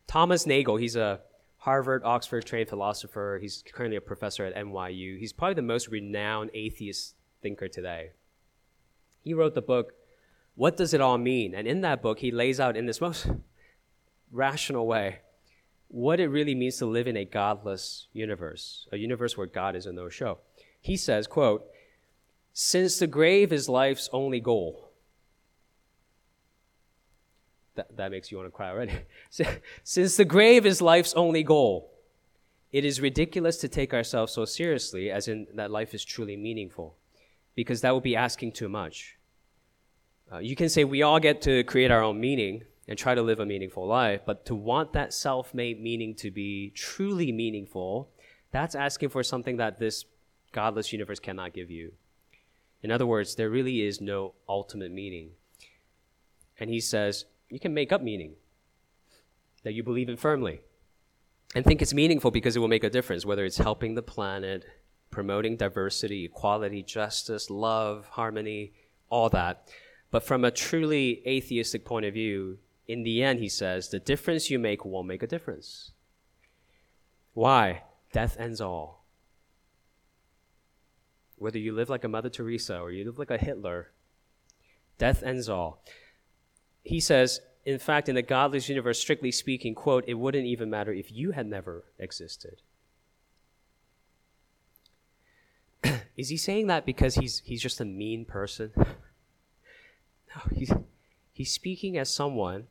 Thomas 0.07 0.45
Nagel, 0.45 0.77
he's 0.77 0.95
a 0.95 1.21
Harvard, 1.61 2.01
Oxford 2.03 2.43
trained 2.43 2.69
philosopher. 2.69 3.37
He's 3.39 3.63
currently 3.71 3.95
a 3.95 4.01
professor 4.01 4.45
at 4.45 4.55
NYU. 4.55 5.19
He's 5.19 5.31
probably 5.31 5.53
the 5.53 5.61
most 5.61 5.89
renowned 5.89 6.49
atheist 6.55 7.13
thinker 7.39 7.67
today. 7.67 8.11
He 9.23 9.35
wrote 9.35 9.53
the 9.53 9.61
book, 9.61 9.93
What 10.55 10.75
Does 10.75 10.91
It 10.91 11.01
All 11.01 11.19
Mean? 11.19 11.53
And 11.53 11.67
in 11.67 11.81
that 11.81 12.01
book, 12.01 12.17
he 12.17 12.31
lays 12.31 12.59
out 12.59 12.75
in 12.75 12.87
this 12.87 12.99
most 12.99 13.27
rational 14.31 14.87
way 14.87 15.19
what 15.87 16.19
it 16.19 16.29
really 16.29 16.55
means 16.55 16.77
to 16.77 16.87
live 16.87 17.07
in 17.07 17.15
a 17.15 17.25
godless 17.25 18.07
universe, 18.11 18.87
a 18.91 18.97
universe 18.97 19.37
where 19.37 19.45
God 19.45 19.75
is 19.75 19.85
a 19.85 19.91
no 19.91 20.09
show. 20.09 20.39
He 20.79 20.97
says, 20.97 21.27
quote, 21.27 21.67
Since 22.53 22.97
the 22.97 23.05
grave 23.05 23.53
is 23.53 23.69
life's 23.69 24.09
only 24.11 24.39
goal, 24.39 24.90
that, 27.81 27.97
that 27.97 28.11
makes 28.11 28.31
you 28.31 28.37
want 28.37 28.47
to 28.47 28.51
cry 28.51 28.69
already. 28.69 28.93
Since 29.83 30.17
the 30.17 30.25
grave 30.25 30.65
is 30.65 30.81
life's 30.81 31.13
only 31.13 31.43
goal, 31.43 31.91
it 32.71 32.85
is 32.85 33.01
ridiculous 33.01 33.57
to 33.57 33.67
take 33.67 33.93
ourselves 33.93 34.33
so 34.33 34.45
seriously, 34.45 35.11
as 35.11 35.27
in 35.27 35.47
that 35.55 35.71
life 35.71 35.93
is 35.93 36.05
truly 36.05 36.37
meaningful, 36.37 36.95
because 37.55 37.81
that 37.81 37.93
would 37.93 38.03
be 38.03 38.15
asking 38.15 38.53
too 38.53 38.69
much. 38.69 39.17
Uh, 40.31 40.37
you 40.37 40.55
can 40.55 40.69
say 40.69 40.83
we 40.83 41.01
all 41.01 41.19
get 41.19 41.41
to 41.41 41.63
create 41.65 41.91
our 41.91 42.01
own 42.01 42.19
meaning 42.19 42.63
and 42.87 42.97
try 42.97 43.13
to 43.13 43.21
live 43.21 43.39
a 43.39 43.45
meaningful 43.45 43.85
life, 43.85 44.21
but 44.25 44.45
to 44.45 44.55
want 44.55 44.93
that 44.93 45.13
self 45.13 45.53
made 45.53 45.81
meaning 45.81 46.15
to 46.15 46.31
be 46.31 46.71
truly 46.75 47.31
meaningful, 47.31 48.09
that's 48.51 48.75
asking 48.75 49.09
for 49.09 49.23
something 49.23 49.57
that 49.57 49.79
this 49.79 50.05
godless 50.51 50.93
universe 50.93 51.19
cannot 51.19 51.53
give 51.53 51.69
you. 51.69 51.93
In 52.83 52.91
other 52.91 53.05
words, 53.05 53.35
there 53.35 53.49
really 53.49 53.81
is 53.81 54.01
no 54.01 54.33
ultimate 54.47 54.91
meaning. 54.91 55.31
And 56.59 56.69
he 56.69 56.79
says, 56.79 57.25
you 57.51 57.59
can 57.59 57.73
make 57.73 57.91
up 57.91 58.01
meaning 58.01 58.35
that 59.63 59.73
you 59.73 59.83
believe 59.83 60.09
in 60.09 60.15
firmly 60.17 60.61
and 61.53 61.65
think 61.65 61.81
it's 61.81 61.93
meaningful 61.93 62.31
because 62.31 62.55
it 62.55 62.59
will 62.59 62.69
make 62.69 62.85
a 62.85 62.89
difference, 62.89 63.25
whether 63.25 63.43
it's 63.43 63.57
helping 63.57 63.93
the 63.93 64.01
planet, 64.01 64.65
promoting 65.11 65.57
diversity, 65.57 66.25
equality, 66.25 66.81
justice, 66.81 67.49
love, 67.49 68.07
harmony, 68.11 68.71
all 69.09 69.29
that. 69.29 69.67
But 70.11 70.23
from 70.23 70.45
a 70.45 70.51
truly 70.51 71.21
atheistic 71.27 71.83
point 71.83 72.05
of 72.05 72.13
view, 72.13 72.59
in 72.87 73.03
the 73.03 73.21
end, 73.21 73.39
he 73.39 73.49
says, 73.49 73.89
the 73.89 73.99
difference 73.99 74.49
you 74.49 74.57
make 74.57 74.85
won't 74.85 75.07
make 75.07 75.21
a 75.21 75.27
difference. 75.27 75.91
Why? 77.33 77.83
Death 78.13 78.37
ends 78.39 78.61
all. 78.61 79.05
Whether 81.35 81.59
you 81.59 81.73
live 81.73 81.89
like 81.89 82.05
a 82.05 82.09
Mother 82.09 82.29
Teresa 82.29 82.79
or 82.79 82.91
you 82.91 83.03
live 83.03 83.19
like 83.19 83.31
a 83.31 83.37
Hitler, 83.37 83.91
death 84.97 85.21
ends 85.21 85.49
all 85.49 85.83
he 86.83 86.99
says, 86.99 87.41
in 87.65 87.79
fact, 87.79 88.09
in 88.09 88.15
the 88.15 88.21
godless 88.21 88.69
universe, 88.69 88.99
strictly 88.99 89.31
speaking, 89.31 89.75
quote, 89.75 90.03
it 90.07 90.15
wouldn't 90.15 90.45
even 90.45 90.69
matter 90.69 90.91
if 90.91 91.11
you 91.11 91.31
had 91.31 91.47
never 91.47 91.85
existed. 91.99 92.61
Is 96.17 96.29
he 96.29 96.37
saying 96.37 96.67
that 96.67 96.85
because 96.85 97.15
he's, 97.15 97.41
he's 97.45 97.61
just 97.61 97.79
a 97.79 97.85
mean 97.85 98.25
person? 98.25 98.71
no, 98.75 100.41
he's, 100.51 100.71
he's 101.33 101.51
speaking 101.51 101.97
as 101.97 102.13
someone 102.13 102.67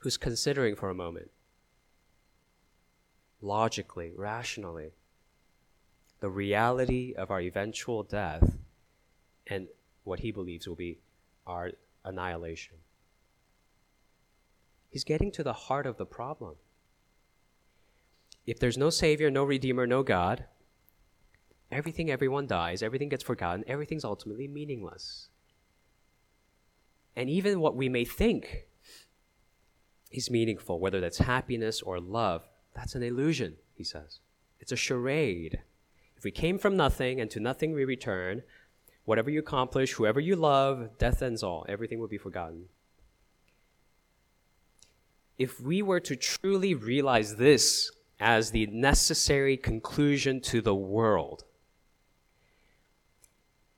who's 0.00 0.16
considering 0.16 0.76
for 0.76 0.90
a 0.90 0.94
moment, 0.94 1.30
logically, 3.40 4.12
rationally, 4.16 4.92
the 6.20 6.30
reality 6.30 7.14
of 7.16 7.30
our 7.30 7.40
eventual 7.40 8.02
death 8.02 8.58
and 9.46 9.68
what 10.04 10.20
he 10.20 10.30
believes 10.30 10.68
will 10.68 10.76
be 10.76 10.98
our 11.46 11.72
annihilation. 12.04 12.76
He's 14.88 15.04
getting 15.04 15.30
to 15.32 15.42
the 15.42 15.52
heart 15.52 15.86
of 15.86 15.96
the 15.96 16.06
problem. 16.06 16.56
If 18.46 18.58
there's 18.58 18.78
no 18.78 18.90
Savior, 18.90 19.30
no 19.30 19.44
Redeemer, 19.44 19.86
no 19.86 20.02
God, 20.02 20.44
everything, 21.70 22.10
everyone 22.10 22.46
dies, 22.46 22.82
everything 22.82 23.08
gets 23.08 23.22
forgotten, 23.22 23.64
everything's 23.66 24.04
ultimately 24.04 24.48
meaningless. 24.48 25.28
And 27.14 27.30
even 27.30 27.60
what 27.60 27.76
we 27.76 27.88
may 27.88 28.04
think 28.04 28.66
is 30.10 30.30
meaningful, 30.30 30.80
whether 30.80 31.00
that's 31.00 31.18
happiness 31.18 31.82
or 31.82 32.00
love, 32.00 32.48
that's 32.74 32.94
an 32.94 33.02
illusion, 33.02 33.56
he 33.74 33.84
says. 33.84 34.20
It's 34.58 34.72
a 34.72 34.76
charade. 34.76 35.60
If 36.16 36.24
we 36.24 36.30
came 36.30 36.58
from 36.58 36.76
nothing 36.76 37.20
and 37.20 37.30
to 37.30 37.40
nothing 37.40 37.72
we 37.72 37.84
return, 37.84 38.42
Whatever 39.04 39.30
you 39.30 39.40
accomplish, 39.40 39.92
whoever 39.92 40.20
you 40.20 40.36
love, 40.36 40.98
death 40.98 41.22
ends 41.22 41.42
all. 41.42 41.64
Everything 41.68 41.98
will 41.98 42.08
be 42.08 42.18
forgotten. 42.18 42.66
If 45.38 45.60
we 45.60 45.82
were 45.82 46.00
to 46.00 46.16
truly 46.16 46.74
realize 46.74 47.36
this 47.36 47.90
as 48.20 48.50
the 48.50 48.66
necessary 48.66 49.56
conclusion 49.56 50.40
to 50.42 50.60
the 50.60 50.74
world, 50.74 51.44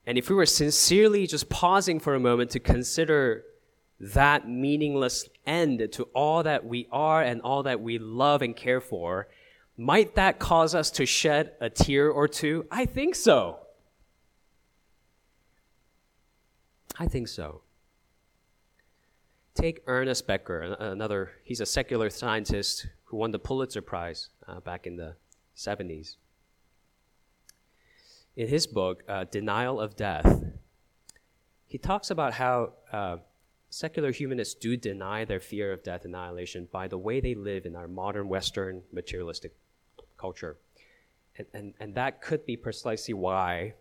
and 0.05 0.17
if 0.17 0.29
we 0.29 0.35
were 0.35 0.45
sincerely 0.45 1.25
just 1.27 1.49
pausing 1.49 1.99
for 1.99 2.13
a 2.13 2.19
moment 2.19 2.51
to 2.51 2.59
consider 2.59 3.45
that 3.99 4.49
meaningless 4.49 5.29
end 5.45 5.87
to 5.93 6.03
all 6.13 6.43
that 6.43 6.65
we 6.65 6.87
are 6.91 7.21
and 7.21 7.41
all 7.41 7.63
that 7.63 7.79
we 7.79 7.97
love 7.97 8.41
and 8.41 8.55
care 8.55 8.81
for, 8.81 9.29
might 9.77 10.15
that 10.15 10.39
cause 10.39 10.75
us 10.75 10.91
to 10.91 11.05
shed 11.05 11.53
a 11.61 11.69
tear 11.69 12.09
or 12.09 12.27
two? 12.27 12.65
I 12.69 12.85
think 12.85 13.15
so. 13.15 13.59
I 16.97 17.07
think 17.07 17.27
so. 17.27 17.61
Take 19.55 19.83
Ernest 19.85 20.25
Becker, 20.25 20.61
another, 20.79 21.31
he's 21.43 21.61
a 21.61 21.65
secular 21.65 22.09
scientist 22.09 22.87
who 23.05 23.17
won 23.17 23.31
the 23.31 23.39
Pulitzer 23.39 23.81
Prize 23.81 24.29
uh, 24.47 24.59
back 24.59 24.87
in 24.87 24.97
the 24.97 25.15
70s. 25.55 26.15
In 28.35 28.47
his 28.47 28.65
book, 28.65 29.03
uh, 29.07 29.25
Denial 29.25 29.79
of 29.79 29.95
Death, 29.95 30.43
he 31.67 31.77
talks 31.77 32.09
about 32.09 32.33
how 32.33 32.73
uh, 32.91 33.17
secular 33.69 34.11
humanists 34.11 34.55
do 34.55 34.75
deny 34.75 35.25
their 35.25 35.39
fear 35.39 35.71
of 35.71 35.83
death 35.83 36.05
annihilation 36.05 36.67
by 36.71 36.87
the 36.87 36.97
way 36.97 37.19
they 37.19 37.35
live 37.35 37.65
in 37.65 37.75
our 37.75 37.87
modern 37.87 38.27
Western 38.27 38.81
materialistic 38.91 39.55
culture. 40.17 40.57
And, 41.37 41.47
and, 41.53 41.73
and 41.79 41.95
that 41.95 42.21
could 42.21 42.45
be 42.45 42.57
precisely 42.57 43.13
why 43.13 43.73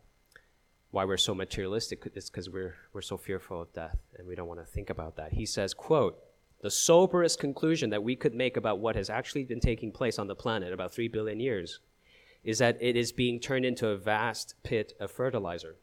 why 0.92 1.06
we're 1.06 1.16
so 1.16 1.34
materialistic 1.34 2.06
is 2.14 2.30
because 2.30 2.50
we're, 2.50 2.76
we're 2.92 3.00
so 3.00 3.16
fearful 3.16 3.62
of 3.62 3.72
death 3.72 3.96
and 4.16 4.28
we 4.28 4.34
don't 4.34 4.46
want 4.46 4.60
to 4.60 4.66
think 4.66 4.90
about 4.90 5.16
that. 5.16 5.32
He 5.32 5.46
says, 5.46 5.74
quote, 5.74 6.22
the 6.60 6.70
soberest 6.70 7.40
conclusion 7.40 7.90
that 7.90 8.04
we 8.04 8.14
could 8.14 8.34
make 8.34 8.56
about 8.56 8.78
what 8.78 8.94
has 8.94 9.10
actually 9.10 9.44
been 9.44 9.58
taking 9.58 9.90
place 9.90 10.18
on 10.18 10.28
the 10.28 10.36
planet 10.36 10.72
about 10.72 10.94
3 10.94 11.08
billion 11.08 11.40
years 11.40 11.80
is 12.44 12.58
that 12.58 12.76
it 12.80 12.94
is 12.94 13.10
being 13.10 13.40
turned 13.40 13.64
into 13.64 13.88
a 13.88 13.96
vast 13.96 14.54
pit 14.62 14.92
of 15.00 15.10
fertilizer. 15.10 15.76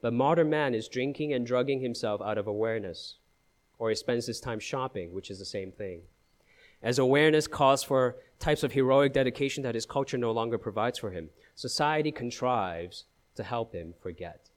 But 0.00 0.12
modern 0.12 0.50
man 0.50 0.72
is 0.72 0.88
drinking 0.88 1.32
and 1.32 1.44
drugging 1.44 1.80
himself 1.80 2.20
out 2.22 2.38
of 2.38 2.46
awareness, 2.46 3.16
or 3.78 3.88
he 3.88 3.96
spends 3.96 4.26
his 4.26 4.40
time 4.40 4.60
shopping, 4.60 5.12
which 5.12 5.30
is 5.30 5.40
the 5.40 5.44
same 5.44 5.72
thing. 5.72 6.02
As 6.80 6.98
awareness 6.98 7.48
calls 7.48 7.82
for 7.82 8.16
types 8.38 8.62
of 8.62 8.72
heroic 8.72 9.14
dedication 9.14 9.64
that 9.64 9.74
his 9.74 9.86
culture 9.86 10.18
no 10.18 10.30
longer 10.30 10.58
provides 10.58 10.98
for 10.98 11.10
him, 11.10 11.30
society 11.54 12.12
contrives 12.12 13.04
to 13.36 13.42
help 13.42 13.72
him 13.72 13.94
forget. 14.00 14.50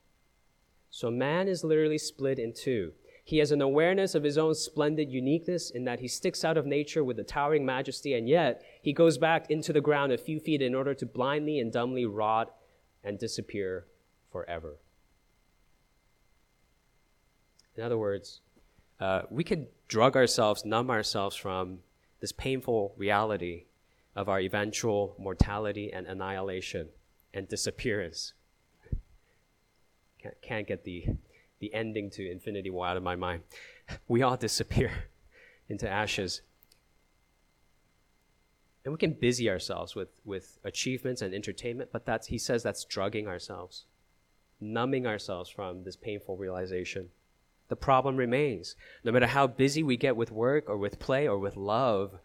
So 0.89 1.11
man 1.11 1.47
is 1.47 1.63
literally 1.63 1.97
split 1.97 2.39
in 2.39 2.53
two. 2.53 2.93
He 3.23 3.37
has 3.37 3.51
an 3.51 3.61
awareness 3.61 4.15
of 4.15 4.23
his 4.23 4.39
own 4.39 4.55
splendid 4.55 5.11
uniqueness 5.11 5.69
in 5.69 5.83
that 5.85 5.99
he 5.99 6.07
sticks 6.07 6.43
out 6.43 6.57
of 6.57 6.65
nature 6.65 7.03
with 7.03 7.19
a 7.19 7.23
towering 7.23 7.63
majesty, 7.63 8.15
and 8.15 8.27
yet 8.27 8.63
he 8.81 8.91
goes 8.91 9.19
back 9.19 9.51
into 9.51 9.71
the 9.71 9.81
ground 9.81 10.11
a 10.11 10.17
few 10.17 10.39
feet 10.39 10.63
in 10.63 10.73
order 10.73 10.95
to 10.95 11.05
blindly 11.05 11.59
and 11.59 11.71
dumbly 11.71 12.05
rot 12.05 12.55
and 13.03 13.19
disappear 13.19 13.85
forever. 14.31 14.77
In 17.77 17.83
other 17.83 17.99
words, 17.99 18.41
uh, 18.99 19.21
we 19.29 19.43
could 19.43 19.67
drug 19.87 20.17
ourselves, 20.17 20.65
numb 20.65 20.89
ourselves 20.89 21.35
from 21.35 21.79
this 22.19 22.31
painful 22.31 22.93
reality 22.97 23.65
of 24.15 24.27
our 24.27 24.39
eventual 24.39 25.15
mortality 25.19 25.93
and 25.93 26.07
annihilation 26.07 26.89
and 27.33 27.47
disappearance 27.47 28.33
can't, 30.21 30.41
can't 30.41 30.67
get 30.67 30.83
the, 30.83 31.05
the 31.59 31.73
ending 31.73 32.09
to 32.11 32.29
Infinity 32.29 32.69
War 32.69 32.87
out 32.87 32.97
of 32.97 33.03
my 33.03 33.15
mind. 33.15 33.43
We 34.07 34.21
all 34.21 34.37
disappear 34.37 34.91
into 35.69 35.89
ashes. 35.89 36.41
And 38.85 38.93
we 38.93 38.97
can 38.97 39.13
busy 39.13 39.49
ourselves 39.49 39.95
with, 39.95 40.09
with 40.23 40.57
achievements 40.63 41.21
and 41.21 41.33
entertainment, 41.33 41.89
but 41.91 42.05
that's, 42.05 42.27
he 42.27 42.37
says 42.37 42.63
that's 42.63 42.85
drugging 42.85 43.27
ourselves, 43.27 43.85
numbing 44.61 45.05
ourselves 45.05 45.49
from 45.49 45.83
this 45.83 45.95
painful 45.95 46.37
realization. 46.37 47.09
The 47.67 47.75
problem 47.75 48.17
remains. 48.17 48.75
No 49.03 49.11
matter 49.11 49.27
how 49.27 49.47
busy 49.47 49.83
we 49.83 49.97
get 49.97 50.15
with 50.15 50.31
work 50.31 50.69
or 50.69 50.77
with 50.77 50.97
play 50.97 51.27
or 51.27 51.37
with 51.37 51.55
love, 51.55 52.19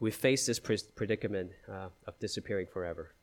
we 0.00 0.10
face 0.10 0.46
this 0.46 0.58
predicament 0.58 1.52
uh, 1.70 1.88
of 2.06 2.18
disappearing 2.18 2.66
forever. 2.72 3.14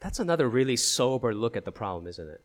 That's 0.00 0.18
another 0.18 0.48
really 0.48 0.76
sober 0.76 1.34
look 1.34 1.56
at 1.56 1.64
the 1.64 1.72
problem, 1.72 2.06
isn't 2.06 2.28
it? 2.28 2.44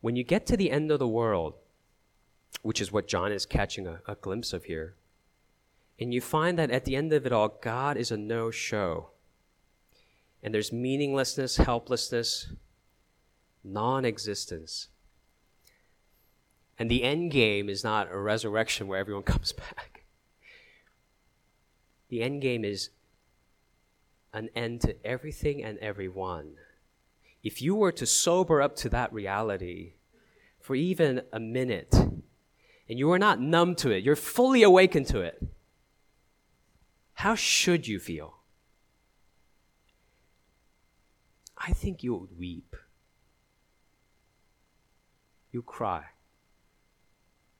When 0.00 0.16
you 0.16 0.24
get 0.24 0.46
to 0.46 0.56
the 0.56 0.70
end 0.70 0.90
of 0.90 0.98
the 0.98 1.08
world, 1.08 1.54
which 2.62 2.80
is 2.80 2.92
what 2.92 3.08
John 3.08 3.32
is 3.32 3.46
catching 3.46 3.86
a, 3.86 4.00
a 4.06 4.16
glimpse 4.16 4.52
of 4.52 4.64
here, 4.64 4.96
and 5.98 6.12
you 6.12 6.20
find 6.20 6.58
that 6.58 6.70
at 6.70 6.84
the 6.84 6.96
end 6.96 7.12
of 7.12 7.24
it 7.24 7.32
all, 7.32 7.58
God 7.62 7.96
is 7.96 8.10
a 8.10 8.16
no 8.16 8.50
show. 8.50 9.10
And 10.42 10.52
there's 10.52 10.72
meaninglessness, 10.72 11.56
helplessness, 11.56 12.52
non 13.62 14.04
existence. 14.04 14.88
And 16.78 16.90
the 16.90 17.04
end 17.04 17.30
game 17.30 17.68
is 17.68 17.84
not 17.84 18.10
a 18.10 18.18
resurrection 18.18 18.88
where 18.88 18.98
everyone 18.98 19.22
comes 19.34 19.52
back. 19.52 20.04
The 22.08 22.22
end 22.22 22.42
game 22.42 22.64
is 22.64 22.90
an 24.34 24.50
end 24.54 24.82
to 24.82 25.06
everything 25.06 25.62
and 25.62 25.78
everyone. 25.78 26.54
If 27.42 27.62
you 27.62 27.74
were 27.74 27.92
to 27.92 28.04
sober 28.04 28.60
up 28.60 28.74
to 28.76 28.88
that 28.90 29.12
reality 29.12 29.94
for 30.60 30.74
even 30.74 31.22
a 31.32 31.38
minute, 31.38 31.94
and 31.94 32.98
you 32.98 33.10
are 33.12 33.18
not 33.18 33.40
numb 33.40 33.76
to 33.76 33.90
it, 33.90 34.02
you're 34.02 34.16
fully 34.16 34.62
awakened 34.62 35.06
to 35.08 35.20
it, 35.20 35.40
how 37.14 37.34
should 37.34 37.86
you 37.86 38.00
feel? 38.00 38.38
I 41.56 41.72
think 41.72 42.02
you 42.02 42.14
would 42.14 42.36
weep. 42.36 42.74
You 45.52 45.62
cry. 45.62 46.04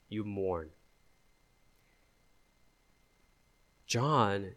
You 0.08 0.24
mourn. 0.24 0.70
John 3.86 4.54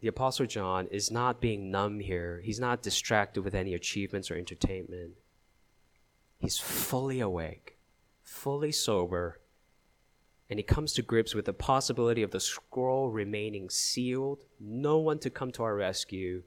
the 0.00 0.08
Apostle 0.08 0.46
John 0.46 0.86
is 0.90 1.10
not 1.10 1.40
being 1.40 1.70
numb 1.70 2.00
here. 2.00 2.40
He's 2.42 2.58
not 2.58 2.82
distracted 2.82 3.42
with 3.42 3.54
any 3.54 3.74
achievements 3.74 4.30
or 4.30 4.36
entertainment. 4.36 5.12
He's 6.38 6.58
fully 6.58 7.20
awake, 7.20 7.76
fully 8.22 8.72
sober, 8.72 9.40
and 10.48 10.58
he 10.58 10.62
comes 10.62 10.94
to 10.94 11.02
grips 11.02 11.34
with 11.34 11.44
the 11.44 11.52
possibility 11.52 12.22
of 12.22 12.30
the 12.30 12.40
scroll 12.40 13.10
remaining 13.10 13.68
sealed, 13.68 14.46
no 14.58 14.98
one 14.98 15.18
to 15.20 15.30
come 15.30 15.52
to 15.52 15.62
our 15.62 15.76
rescue, 15.76 16.42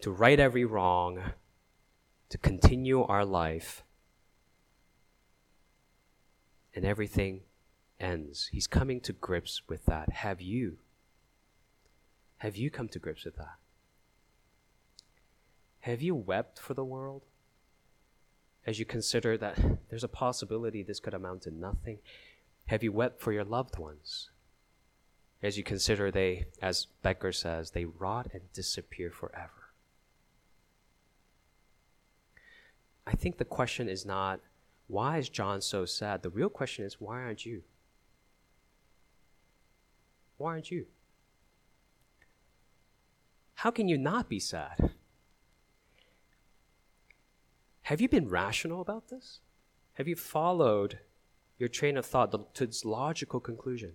to 0.00 0.10
right 0.10 0.38
every 0.38 0.64
wrong, 0.64 1.20
to 2.28 2.38
continue 2.38 3.02
our 3.02 3.24
life. 3.24 3.82
And 6.76 6.84
everything 6.84 7.40
ends. 7.98 8.50
He's 8.52 8.66
coming 8.66 9.00
to 9.00 9.12
grips 9.12 9.62
with 9.68 9.86
that. 9.86 10.10
Have 10.10 10.40
you? 10.40 10.78
Have 12.38 12.56
you 12.56 12.70
come 12.70 12.88
to 12.88 12.98
grips 12.98 13.24
with 13.24 13.36
that? 13.36 13.56
Have 15.80 16.02
you 16.02 16.14
wept 16.14 16.58
for 16.58 16.74
the 16.74 16.84
world? 16.84 17.22
As 18.66 18.78
you 18.78 18.84
consider 18.84 19.36
that 19.36 19.58
there's 19.90 20.04
a 20.04 20.08
possibility 20.08 20.82
this 20.82 21.00
could 21.00 21.14
amount 21.14 21.42
to 21.42 21.50
nothing, 21.50 21.98
have 22.66 22.82
you 22.82 22.92
wept 22.92 23.20
for 23.20 23.32
your 23.32 23.44
loved 23.44 23.78
ones? 23.78 24.30
As 25.42 25.58
you 25.58 25.62
consider 25.62 26.10
they, 26.10 26.46
as 26.62 26.86
Becker 27.02 27.32
says, 27.32 27.72
they 27.72 27.84
rot 27.84 28.28
and 28.32 28.50
disappear 28.54 29.10
forever. 29.10 29.50
I 33.06 33.12
think 33.12 33.36
the 33.36 33.44
question 33.44 33.86
is 33.88 34.06
not, 34.06 34.40
why 34.86 35.18
is 35.18 35.28
John 35.28 35.60
so 35.60 35.84
sad? 35.84 36.22
The 36.22 36.30
real 36.30 36.48
question 36.48 36.86
is, 36.86 36.98
why 36.98 37.16
aren't 37.20 37.44
you? 37.44 37.62
Why 40.38 40.52
aren't 40.52 40.70
you? 40.70 40.86
How 43.54 43.70
can 43.70 43.88
you 43.88 43.96
not 43.96 44.28
be 44.28 44.38
sad? 44.38 44.90
Have 47.82 48.00
you 48.00 48.08
been 48.08 48.28
rational 48.28 48.80
about 48.80 49.08
this? 49.08 49.40
Have 49.94 50.08
you 50.08 50.16
followed 50.16 50.98
your 51.58 51.68
train 51.68 51.96
of 51.96 52.06
thought 52.06 52.54
to 52.54 52.64
its 52.64 52.84
logical 52.84 53.40
conclusion? 53.40 53.92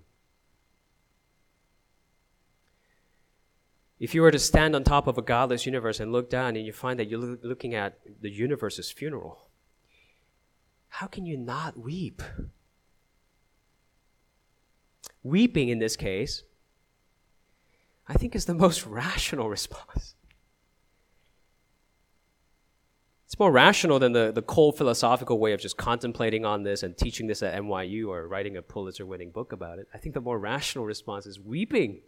If 3.99 4.15
you 4.15 4.21
were 4.21 4.31
to 4.31 4.39
stand 4.39 4.75
on 4.75 4.83
top 4.83 5.07
of 5.07 5.17
a 5.17 5.21
godless 5.21 5.65
universe 5.65 5.99
and 5.99 6.11
look 6.11 6.29
down 6.29 6.55
and 6.55 6.65
you 6.65 6.71
find 6.71 6.97
that 6.99 7.09
you're 7.09 7.37
looking 7.43 7.75
at 7.75 7.99
the 8.21 8.29
universe's 8.29 8.91
funeral, 8.91 9.49
how 10.87 11.07
can 11.07 11.25
you 11.25 11.35
not 11.35 11.77
weep? 11.77 12.21
Weeping 15.21 15.67
in 15.67 15.79
this 15.79 15.97
case 15.97 16.43
I 18.09 18.13
think 18.15 18.35
is 18.35 18.45
the 18.45 18.55
most 18.55 18.85
rational 18.87 19.49
response. 19.49 20.15
It's 23.27 23.37
more 23.37 23.51
rational 23.51 23.99
than 23.99 24.13
the, 24.13 24.31
the 24.31 24.41
cold 24.41 24.75
philosophical 24.75 25.37
way 25.37 25.53
of 25.53 25.61
just 25.61 25.77
contemplating 25.77 26.45
on 26.45 26.63
this 26.63 26.81
and 26.81 26.97
teaching 26.97 27.27
this 27.27 27.43
at 27.43 27.53
NYU 27.61 28.07
or 28.07 28.27
writing 28.27 28.57
a 28.57 28.61
Pulitzer 28.63 29.05
winning 29.05 29.29
book 29.29 29.51
about 29.51 29.77
it. 29.77 29.87
I 29.93 29.99
think 29.99 30.15
the 30.15 30.21
more 30.21 30.39
rational 30.39 30.83
response 30.83 31.27
is 31.27 31.39
weeping. 31.39 32.01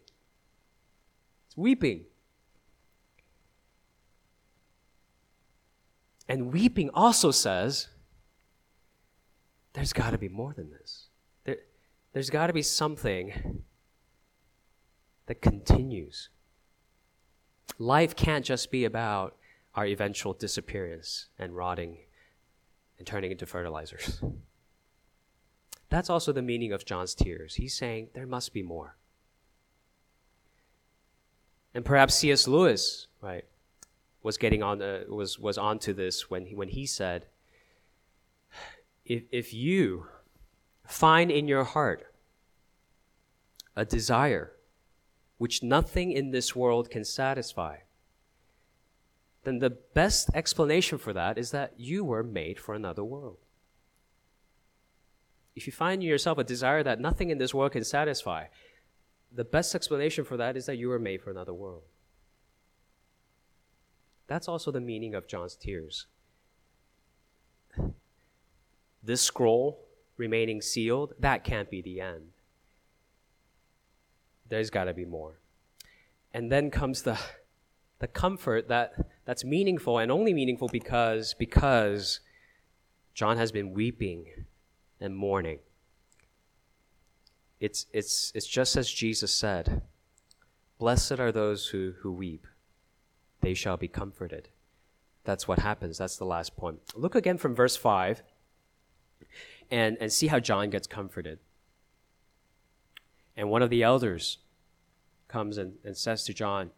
It's 1.45 1.55
weeping. 1.55 2.05
And 6.27 6.51
weeping 6.51 6.89
also 6.91 7.29
says 7.29 7.89
there's 9.73 9.93
got 9.93 10.11
to 10.11 10.17
be 10.17 10.29
more 10.29 10.53
than 10.53 10.71
this. 10.71 11.09
There, 11.43 11.57
there's 12.13 12.31
got 12.31 12.47
to 12.47 12.53
be 12.53 12.63
something 12.63 13.61
that 15.27 15.41
continues. 15.41 16.29
Life 17.77 18.15
can't 18.15 18.45
just 18.45 18.71
be 18.71 18.85
about 18.85 19.35
our 19.75 19.85
eventual 19.85 20.33
disappearance 20.33 21.27
and 21.39 21.55
rotting 21.55 21.97
and 22.97 23.07
turning 23.07 23.31
into 23.31 23.45
fertilizers. 23.45 24.21
That's 25.89 26.09
also 26.09 26.31
the 26.31 26.41
meaning 26.41 26.71
of 26.71 26.85
John's 26.85 27.13
tears. 27.13 27.55
He's 27.55 27.75
saying 27.75 28.09
there 28.13 28.27
must 28.27 28.53
be 28.53 28.63
more. 28.63 28.95
And 31.73 31.83
perhaps 31.85 32.15
C.S. 32.15 32.47
Lewis, 32.47 33.07
right, 33.21 33.45
was 34.23 34.37
getting 34.37 34.61
on 34.61 34.81
uh, 34.81 35.01
was 35.09 35.39
was 35.39 35.57
onto 35.57 35.93
this 35.93 36.29
when 36.29 36.45
he, 36.45 36.55
when 36.55 36.69
he 36.69 36.85
said, 36.85 37.25
if 39.05 39.23
if 39.31 39.53
you 39.53 40.07
find 40.85 41.31
in 41.31 41.47
your 41.47 41.63
heart 41.63 42.13
a 43.75 43.85
desire 43.85 44.51
which 45.41 45.63
nothing 45.63 46.11
in 46.11 46.29
this 46.29 46.55
world 46.55 46.91
can 46.91 47.03
satisfy, 47.03 47.77
then 49.43 49.57
the 49.57 49.71
best 49.71 50.29
explanation 50.35 50.99
for 50.99 51.13
that 51.13 51.35
is 51.35 51.49
that 51.49 51.73
you 51.79 52.05
were 52.05 52.21
made 52.21 52.59
for 52.59 52.75
another 52.75 53.03
world. 53.03 53.39
If 55.55 55.65
you 55.65 55.73
find 55.73 56.03
in 56.03 56.07
yourself 56.07 56.37
a 56.37 56.43
desire 56.43 56.83
that 56.83 56.99
nothing 56.99 57.31
in 57.31 57.39
this 57.39 57.55
world 57.55 57.71
can 57.71 57.83
satisfy, 57.83 58.45
the 59.31 59.43
best 59.43 59.73
explanation 59.73 60.25
for 60.25 60.37
that 60.37 60.55
is 60.55 60.67
that 60.67 60.77
you 60.77 60.89
were 60.89 60.99
made 60.99 61.23
for 61.23 61.31
another 61.31 61.55
world. 61.55 61.85
That's 64.27 64.47
also 64.47 64.69
the 64.69 64.79
meaning 64.79 65.15
of 65.15 65.27
John's 65.27 65.55
tears. 65.55 66.05
This 69.01 69.23
scroll 69.23 69.87
remaining 70.17 70.61
sealed, 70.61 71.15
that 71.17 71.43
can't 71.43 71.71
be 71.71 71.81
the 71.81 71.99
end. 71.99 72.29
There's 74.51 74.69
got 74.69 74.83
to 74.83 74.93
be 74.93 75.05
more. 75.05 75.39
And 76.33 76.51
then 76.51 76.69
comes 76.71 77.03
the, 77.03 77.17
the 77.99 78.07
comfort 78.07 78.67
that, 78.67 78.93
that's 79.23 79.45
meaningful 79.45 79.97
and 79.97 80.11
only 80.11 80.33
meaningful 80.33 80.67
because, 80.67 81.33
because 81.39 82.19
John 83.13 83.37
has 83.37 83.53
been 83.53 83.73
weeping 83.73 84.25
and 84.99 85.15
mourning. 85.15 85.59
It's, 87.61 87.85
it's, 87.93 88.33
it's 88.35 88.45
just 88.45 88.75
as 88.75 88.91
Jesus 88.91 89.33
said 89.33 89.83
Blessed 90.77 91.19
are 91.19 91.31
those 91.31 91.67
who, 91.67 91.93
who 92.01 92.11
weep, 92.11 92.45
they 93.39 93.53
shall 93.53 93.77
be 93.77 93.87
comforted. 93.87 94.49
That's 95.23 95.47
what 95.47 95.59
happens. 95.59 95.97
That's 95.99 96.17
the 96.17 96.25
last 96.25 96.57
point. 96.57 96.79
Look 96.93 97.15
again 97.15 97.37
from 97.37 97.55
verse 97.55 97.77
5 97.77 98.23
and, 99.69 99.95
and 100.01 100.11
see 100.11 100.27
how 100.27 100.39
John 100.39 100.71
gets 100.71 100.87
comforted. 100.87 101.37
And 103.35 103.49
one 103.49 103.61
of 103.61 103.69
the 103.69 103.83
elders 103.83 104.39
comes 105.27 105.57
and, 105.57 105.73
and 105.83 105.95
says 105.95 106.23
to 106.25 106.33
John, 106.33 106.71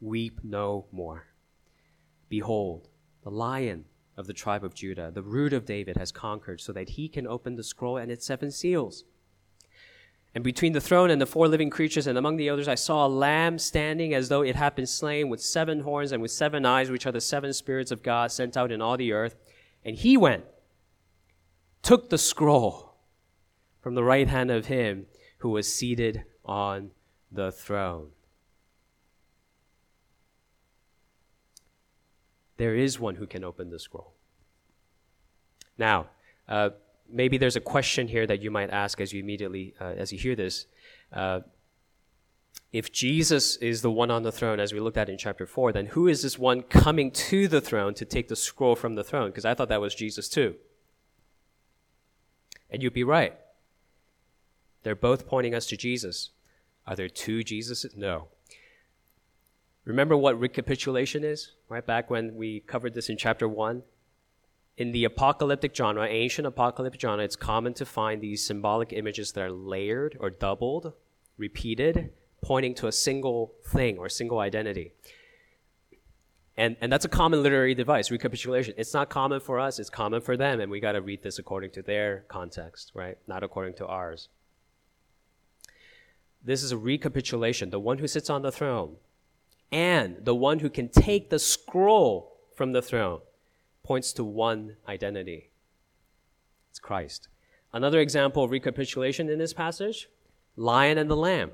Weep 0.00 0.40
no 0.42 0.86
more. 0.92 1.26
Behold, 2.28 2.88
the 3.22 3.30
lion 3.30 3.86
of 4.16 4.26
the 4.26 4.32
tribe 4.32 4.64
of 4.64 4.74
Judah, 4.74 5.10
the 5.12 5.22
root 5.22 5.52
of 5.52 5.64
David, 5.64 5.96
has 5.96 6.12
conquered 6.12 6.60
so 6.60 6.72
that 6.72 6.90
he 6.90 7.08
can 7.08 7.26
open 7.26 7.56
the 7.56 7.62
scroll 7.62 7.96
and 7.96 8.10
its 8.10 8.26
seven 8.26 8.50
seals. 8.50 9.04
And 10.34 10.42
between 10.42 10.72
the 10.72 10.80
throne 10.80 11.10
and 11.10 11.20
the 11.20 11.26
four 11.26 11.46
living 11.46 11.70
creatures 11.70 12.06
and 12.06 12.18
among 12.18 12.36
the 12.36 12.48
elders, 12.48 12.66
I 12.66 12.74
saw 12.74 13.06
a 13.06 13.08
lamb 13.08 13.58
standing 13.58 14.14
as 14.14 14.28
though 14.28 14.42
it 14.42 14.56
had 14.56 14.74
been 14.74 14.86
slain 14.86 15.28
with 15.28 15.40
seven 15.40 15.80
horns 15.80 16.10
and 16.10 16.20
with 16.20 16.32
seven 16.32 16.66
eyes, 16.66 16.90
which 16.90 17.06
are 17.06 17.12
the 17.12 17.20
seven 17.20 17.52
spirits 17.52 17.92
of 17.92 18.02
God 18.02 18.32
sent 18.32 18.56
out 18.56 18.72
in 18.72 18.82
all 18.82 18.96
the 18.96 19.12
earth. 19.12 19.36
And 19.84 19.94
he 19.96 20.16
went, 20.16 20.44
took 21.82 22.10
the 22.10 22.18
scroll 22.18 22.83
from 23.84 23.94
the 23.94 24.02
right 24.02 24.28
hand 24.28 24.50
of 24.50 24.64
him 24.64 25.04
who 25.40 25.50
was 25.50 25.70
seated 25.70 26.24
on 26.42 26.90
the 27.30 27.52
throne. 27.52 28.08
There 32.56 32.74
is 32.74 32.98
one 32.98 33.16
who 33.16 33.26
can 33.26 33.44
open 33.44 33.68
the 33.68 33.78
scroll. 33.78 34.14
Now, 35.76 36.06
uh, 36.48 36.70
maybe 37.10 37.36
there's 37.36 37.56
a 37.56 37.60
question 37.60 38.08
here 38.08 38.26
that 38.26 38.40
you 38.40 38.50
might 38.50 38.70
ask 38.70 39.02
as 39.02 39.12
you 39.12 39.20
immediately 39.20 39.74
uh, 39.78 39.92
as 39.98 40.10
you 40.10 40.18
hear 40.18 40.34
this 40.34 40.64
uh, 41.12 41.40
if 42.72 42.90
jesus 42.90 43.56
is 43.56 43.82
the 43.82 43.90
one 43.90 44.10
on 44.10 44.22
the 44.22 44.32
throne 44.32 44.58
as 44.58 44.72
we 44.72 44.80
looked 44.80 44.96
at 44.96 45.10
in 45.10 45.18
chapter 45.18 45.46
4 45.46 45.72
then 45.72 45.86
who 45.86 46.08
is 46.08 46.22
this 46.22 46.38
one 46.38 46.62
coming 46.62 47.10
to 47.10 47.46
the 47.48 47.60
throne 47.60 47.92
to 47.94 48.06
take 48.06 48.28
the 48.28 48.36
scroll 48.36 48.74
from 48.74 48.94
the 48.94 49.04
throne 49.04 49.28
because 49.28 49.44
i 49.44 49.52
thought 49.52 49.68
that 49.68 49.80
was 49.80 49.94
jesus 49.94 50.28
too 50.28 50.54
and 52.70 52.82
you'd 52.82 52.94
be 52.94 53.04
right 53.04 53.36
they're 54.84 54.94
both 54.94 55.26
pointing 55.26 55.54
us 55.54 55.66
to 55.66 55.76
jesus 55.76 56.30
are 56.86 56.94
there 56.94 57.08
two 57.08 57.40
jesuses 57.40 57.96
no 57.96 58.28
remember 59.84 60.16
what 60.16 60.38
recapitulation 60.38 61.24
is 61.24 61.52
right 61.68 61.86
back 61.86 62.08
when 62.10 62.36
we 62.36 62.60
covered 62.60 62.94
this 62.94 63.08
in 63.08 63.16
chapter 63.16 63.48
1 63.48 63.82
in 64.76 64.92
the 64.92 65.04
apocalyptic 65.04 65.74
genre, 65.74 66.06
ancient 66.06 66.46
apocalyptic 66.46 67.00
genre, 67.00 67.24
it's 67.24 67.36
common 67.36 67.74
to 67.74 67.86
find 67.86 68.20
these 68.20 68.44
symbolic 68.44 68.92
images 68.92 69.32
that 69.32 69.42
are 69.42 69.52
layered 69.52 70.16
or 70.18 70.30
doubled, 70.30 70.92
repeated, 71.38 72.10
pointing 72.42 72.74
to 72.74 72.88
a 72.88 72.92
single 72.92 73.54
thing 73.64 73.98
or 73.98 74.06
a 74.06 74.10
single 74.10 74.40
identity. 74.40 74.92
And, 76.56 76.76
and 76.80 76.92
that's 76.92 77.04
a 77.04 77.08
common 77.08 77.42
literary 77.42 77.74
device, 77.74 78.10
recapitulation. 78.10 78.74
It's 78.76 78.94
not 78.94 79.10
common 79.10 79.40
for 79.40 79.58
us, 79.58 79.78
it's 79.78 79.90
common 79.90 80.20
for 80.20 80.36
them, 80.36 80.60
and 80.60 80.70
we 80.70 80.80
got 80.80 80.92
to 80.92 81.00
read 81.00 81.22
this 81.22 81.38
according 81.38 81.70
to 81.72 81.82
their 81.82 82.24
context, 82.28 82.92
right? 82.94 83.16
Not 83.26 83.42
according 83.42 83.74
to 83.74 83.86
ours. 83.86 84.28
This 86.44 86.62
is 86.62 86.72
a 86.72 86.78
recapitulation. 86.78 87.70
The 87.70 87.80
one 87.80 87.98
who 87.98 88.06
sits 88.06 88.28
on 88.30 88.42
the 88.42 88.52
throne 88.52 88.96
and 89.72 90.24
the 90.24 90.34
one 90.34 90.58
who 90.58 90.70
can 90.70 90.88
take 90.88 91.30
the 91.30 91.38
scroll 91.38 92.36
from 92.54 92.72
the 92.72 92.82
throne 92.82 93.20
points 93.82 94.12
to 94.14 94.24
one 94.24 94.76
identity 94.86 95.50
it's 96.74 96.80
Christ. 96.80 97.28
Another 97.72 98.00
example 98.00 98.42
of 98.42 98.50
recapitulation 98.50 99.30
in 99.30 99.38
this 99.38 99.52
passage 99.52 100.08
lion 100.56 100.98
and 100.98 101.08
the 101.08 101.16
lamb. 101.16 101.52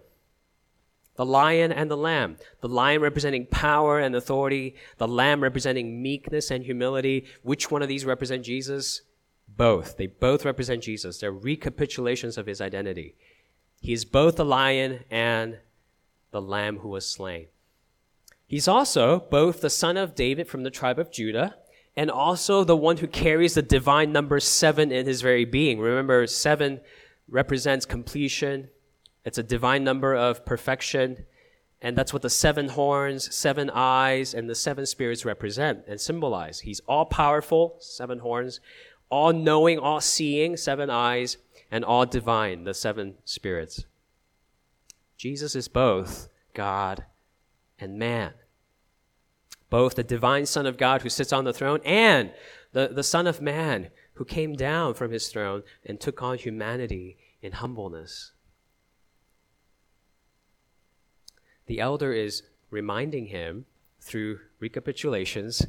The 1.16 1.26
lion 1.26 1.72
and 1.72 1.90
the 1.90 1.96
lamb. 1.96 2.38
The 2.62 2.70
lion 2.70 3.02
representing 3.02 3.44
power 3.44 3.98
and 3.98 4.16
authority, 4.16 4.76
the 4.96 5.06
lamb 5.06 5.42
representing 5.42 6.02
meekness 6.02 6.50
and 6.50 6.64
humility. 6.64 7.26
Which 7.42 7.70
one 7.70 7.82
of 7.82 7.88
these 7.88 8.06
represent 8.06 8.46
Jesus? 8.46 9.02
Both. 9.46 9.98
They 9.98 10.06
both 10.06 10.46
represent 10.46 10.82
Jesus. 10.82 11.18
They're 11.18 11.34
recapitulations 11.34 12.38
of 12.38 12.46
his 12.46 12.62
identity. 12.62 13.16
He 13.80 13.92
is 13.92 14.04
both 14.04 14.36
the 14.36 14.44
lion 14.44 15.00
and 15.10 15.58
the 16.30 16.40
lamb 16.40 16.78
who 16.78 16.88
was 16.88 17.06
slain. 17.06 17.46
He's 18.46 18.68
also 18.68 19.20
both 19.30 19.60
the 19.60 19.70
son 19.70 19.96
of 19.96 20.14
David 20.14 20.48
from 20.48 20.62
the 20.62 20.70
tribe 20.70 20.98
of 20.98 21.10
Judah 21.10 21.56
and 21.96 22.10
also 22.10 22.62
the 22.62 22.76
one 22.76 22.98
who 22.98 23.06
carries 23.06 23.54
the 23.54 23.62
divine 23.62 24.12
number 24.12 24.38
seven 24.38 24.92
in 24.92 25.06
his 25.06 25.22
very 25.22 25.44
being. 25.44 25.80
Remember, 25.80 26.26
seven 26.26 26.80
represents 27.28 27.86
completion, 27.86 28.68
it's 29.24 29.38
a 29.38 29.42
divine 29.42 29.84
number 29.84 30.14
of 30.14 30.44
perfection. 30.44 31.26
And 31.82 31.96
that's 31.96 32.12
what 32.12 32.22
the 32.22 32.30
seven 32.30 32.68
horns, 32.68 33.34
seven 33.34 33.70
eyes, 33.72 34.34
and 34.34 34.50
the 34.50 34.54
seven 34.54 34.84
spirits 34.84 35.24
represent 35.24 35.84
and 35.88 35.98
symbolize. 35.98 36.60
He's 36.60 36.80
all 36.80 37.06
powerful, 37.06 37.76
seven 37.80 38.18
horns, 38.18 38.60
all 39.08 39.32
knowing, 39.32 39.78
all 39.78 40.00
seeing, 40.00 40.56
seven 40.58 40.90
eyes, 40.90 41.38
and 41.70 41.84
all 41.84 42.06
divine, 42.06 42.64
the 42.64 42.74
seven 42.74 43.14
spirits. 43.24 43.84
Jesus 45.16 45.54
is 45.54 45.68
both 45.68 46.28
God 46.54 47.04
and 47.78 47.98
man 47.98 48.32
both 49.70 49.94
the 49.94 50.02
divine 50.02 50.44
Son 50.44 50.66
of 50.66 50.76
God 50.76 51.02
who 51.02 51.08
sits 51.08 51.32
on 51.32 51.44
the 51.44 51.52
throne 51.52 51.80
and 51.84 52.32
the, 52.72 52.90
the 52.92 53.04
Son 53.04 53.26
of 53.26 53.40
Man 53.40 53.88
who 54.14 54.24
came 54.24 54.54
down 54.54 54.94
from 54.94 55.12
his 55.12 55.28
throne 55.28 55.62
and 55.86 55.98
took 55.98 56.22
on 56.22 56.36
humanity 56.36 57.16
in 57.40 57.52
humbleness. 57.52 58.32
The 61.66 61.80
elder 61.80 62.12
is 62.12 62.42
reminding 62.68 63.26
him 63.26 63.64
through 64.00 64.40
recapitulations 64.60 65.64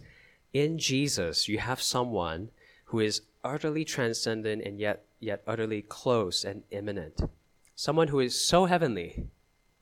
in 0.54 0.78
Jesus, 0.80 1.48
you 1.48 1.60
have 1.60 1.82
someone 1.82 2.50
who 2.86 3.00
is 3.00 3.22
utterly 3.44 3.86
transcendent 3.86 4.62
and 4.64 4.80
yet, 4.80 5.06
yet 5.20 5.44
utterly 5.48 5.82
close 5.82 6.44
and 6.44 6.64
immanent. 6.72 7.22
Someone 7.76 8.10
who 8.10 8.20
is 8.20 8.40
so 8.40 8.66
heavenly 8.66 9.28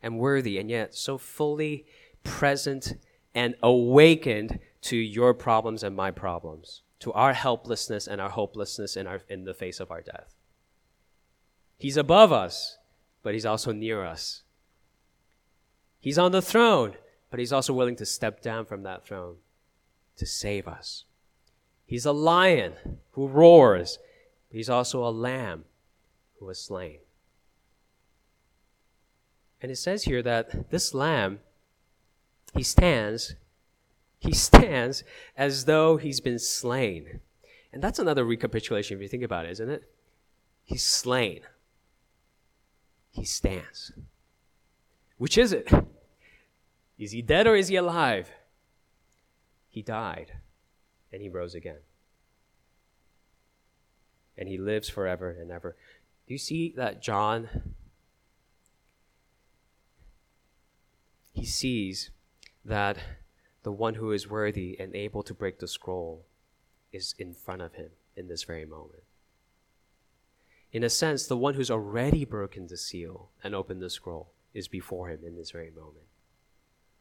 and 0.01 0.19
worthy 0.19 0.57
and 0.57 0.69
yet 0.69 0.95
so 0.95 1.17
fully 1.17 1.85
present 2.23 2.95
and 3.35 3.55
awakened 3.61 4.59
to 4.81 4.95
your 4.95 5.33
problems 5.33 5.83
and 5.83 5.95
my 5.95 6.11
problems, 6.11 6.81
to 6.99 7.11
our 7.13 7.33
helplessness 7.33 8.07
and 8.07 8.21
our 8.21 8.29
hopelessness 8.29 8.95
in, 8.95 9.07
our, 9.07 9.21
in 9.29 9.45
the 9.45 9.53
face 9.53 9.79
of 9.79 9.91
our 9.91 10.01
death. 10.01 10.35
He's 11.77 11.97
above 11.97 12.31
us, 12.31 12.77
but 13.23 13.33
he's 13.33 13.45
also 13.45 13.71
near 13.71 14.03
us. 14.03 14.43
He's 15.99 16.17
on 16.17 16.31
the 16.31 16.41
throne, 16.41 16.95
but 17.29 17.39
he's 17.39 17.53
also 17.53 17.73
willing 17.73 17.95
to 17.97 18.05
step 18.05 18.41
down 18.41 18.65
from 18.65 18.83
that 18.83 19.05
throne 19.05 19.37
to 20.17 20.25
save 20.25 20.67
us. 20.67 21.05
He's 21.89 22.05
a 22.05 22.11
lion 22.11 22.73
who 23.13 23.27
roars, 23.27 23.97
but 24.47 24.57
he's 24.57 24.69
also 24.69 25.03
a 25.03 25.09
lamb 25.09 25.65
who 26.37 26.45
was 26.45 26.61
slain. 26.61 26.99
And 29.59 29.71
it 29.71 29.77
says 29.77 30.03
here 30.03 30.21
that 30.21 30.69
this 30.69 30.93
lamb 30.93 31.39
he 32.53 32.61
stands, 32.61 33.33
he 34.19 34.35
stands 34.35 35.03
as 35.35 35.65
though 35.65 35.97
he's 35.97 36.19
been 36.19 36.37
slain. 36.37 37.21
And 37.73 37.81
that's 37.81 37.97
another 37.97 38.23
recapitulation 38.23 38.97
if 38.97 39.01
you 39.01 39.07
think 39.07 39.23
about 39.23 39.45
it, 39.45 39.51
isn't 39.53 39.69
it? 39.69 39.89
He's 40.65 40.83
slain. 40.83 41.41
He 43.09 43.25
stands. 43.25 43.93
Which 45.17 45.39
is 45.39 45.51
it? 45.51 45.67
Is 46.99 47.13
he 47.13 47.23
dead 47.23 47.47
or 47.47 47.55
is 47.55 47.69
he 47.69 47.77
alive? 47.77 48.29
He 49.69 49.81
died 49.81 50.33
and 51.11 51.21
he 51.21 51.29
rose 51.29 51.55
again. 51.55 51.79
And 54.37 54.47
he 54.47 54.57
lives 54.57 54.89
forever 54.89 55.29
and 55.31 55.51
ever. 55.51 55.75
Do 56.27 56.33
you 56.33 56.37
see 56.37 56.73
that 56.77 57.01
John? 57.01 57.49
He 61.33 61.45
sees 61.45 62.11
that 62.63 62.97
the 63.63 63.71
one 63.71 63.95
who 63.95 64.11
is 64.11 64.29
worthy 64.29 64.77
and 64.79 64.95
able 64.95 65.23
to 65.23 65.33
break 65.33 65.59
the 65.59 65.67
scroll 65.67 66.25
is 66.91 67.15
in 67.17 67.33
front 67.33 67.61
of 67.61 67.73
him 67.73 67.89
in 68.15 68.27
this 68.27 68.43
very 68.43 68.65
moment. 68.65 69.03
In 70.71 70.83
a 70.83 70.89
sense, 70.89 71.25
the 71.25 71.37
one 71.37 71.55
who's 71.55 71.71
already 71.71 72.25
broken 72.25 72.67
the 72.67 72.77
seal 72.77 73.29
and 73.43 73.55
opened 73.55 73.81
the 73.81 73.89
scroll 73.89 74.31
is 74.53 74.67
before 74.67 75.09
him 75.09 75.19
in 75.25 75.35
this 75.35 75.51
very 75.51 75.71
moment. 75.71 76.05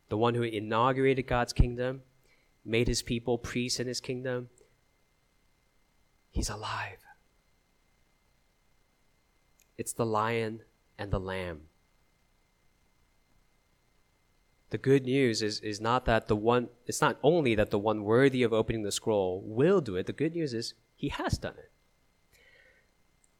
The 0.09 0.16
one 0.16 0.35
who 0.35 0.42
inaugurated 0.42 1.27
God's 1.27 1.53
kingdom, 1.53 2.03
made 2.68 2.88
his 2.88 3.02
people 3.02 3.38
priests 3.38 3.81
in 3.81 3.87
his 3.87 4.00
kingdom, 4.00 4.48
he's 6.31 6.50
alive. 6.50 6.98
It's 9.76 9.92
the 9.92 10.07
lion 10.07 10.62
and 10.98 11.11
the 11.11 11.20
lamb. 11.20 11.62
The 14.70 14.78
good 14.78 15.04
news 15.04 15.40
is, 15.40 15.61
is 15.61 15.81
not 15.81 16.04
that 16.04 16.28
the 16.28 16.37
one, 16.37 16.68
it's 16.87 17.00
not 17.00 17.18
only 17.22 17.54
that 17.54 17.70
the 17.70 17.78
one 17.78 18.02
worthy 18.02 18.42
of 18.42 18.52
opening 18.52 18.83
the 18.83 18.92
scroll 18.92 19.42
will 19.44 19.81
do 19.81 19.96
it, 19.96 20.07
the 20.07 20.12
good 20.12 20.35
news 20.35 20.52
is 20.52 20.74
he 20.94 21.09
has 21.09 21.38
done 21.38 21.54
it. 21.57 21.70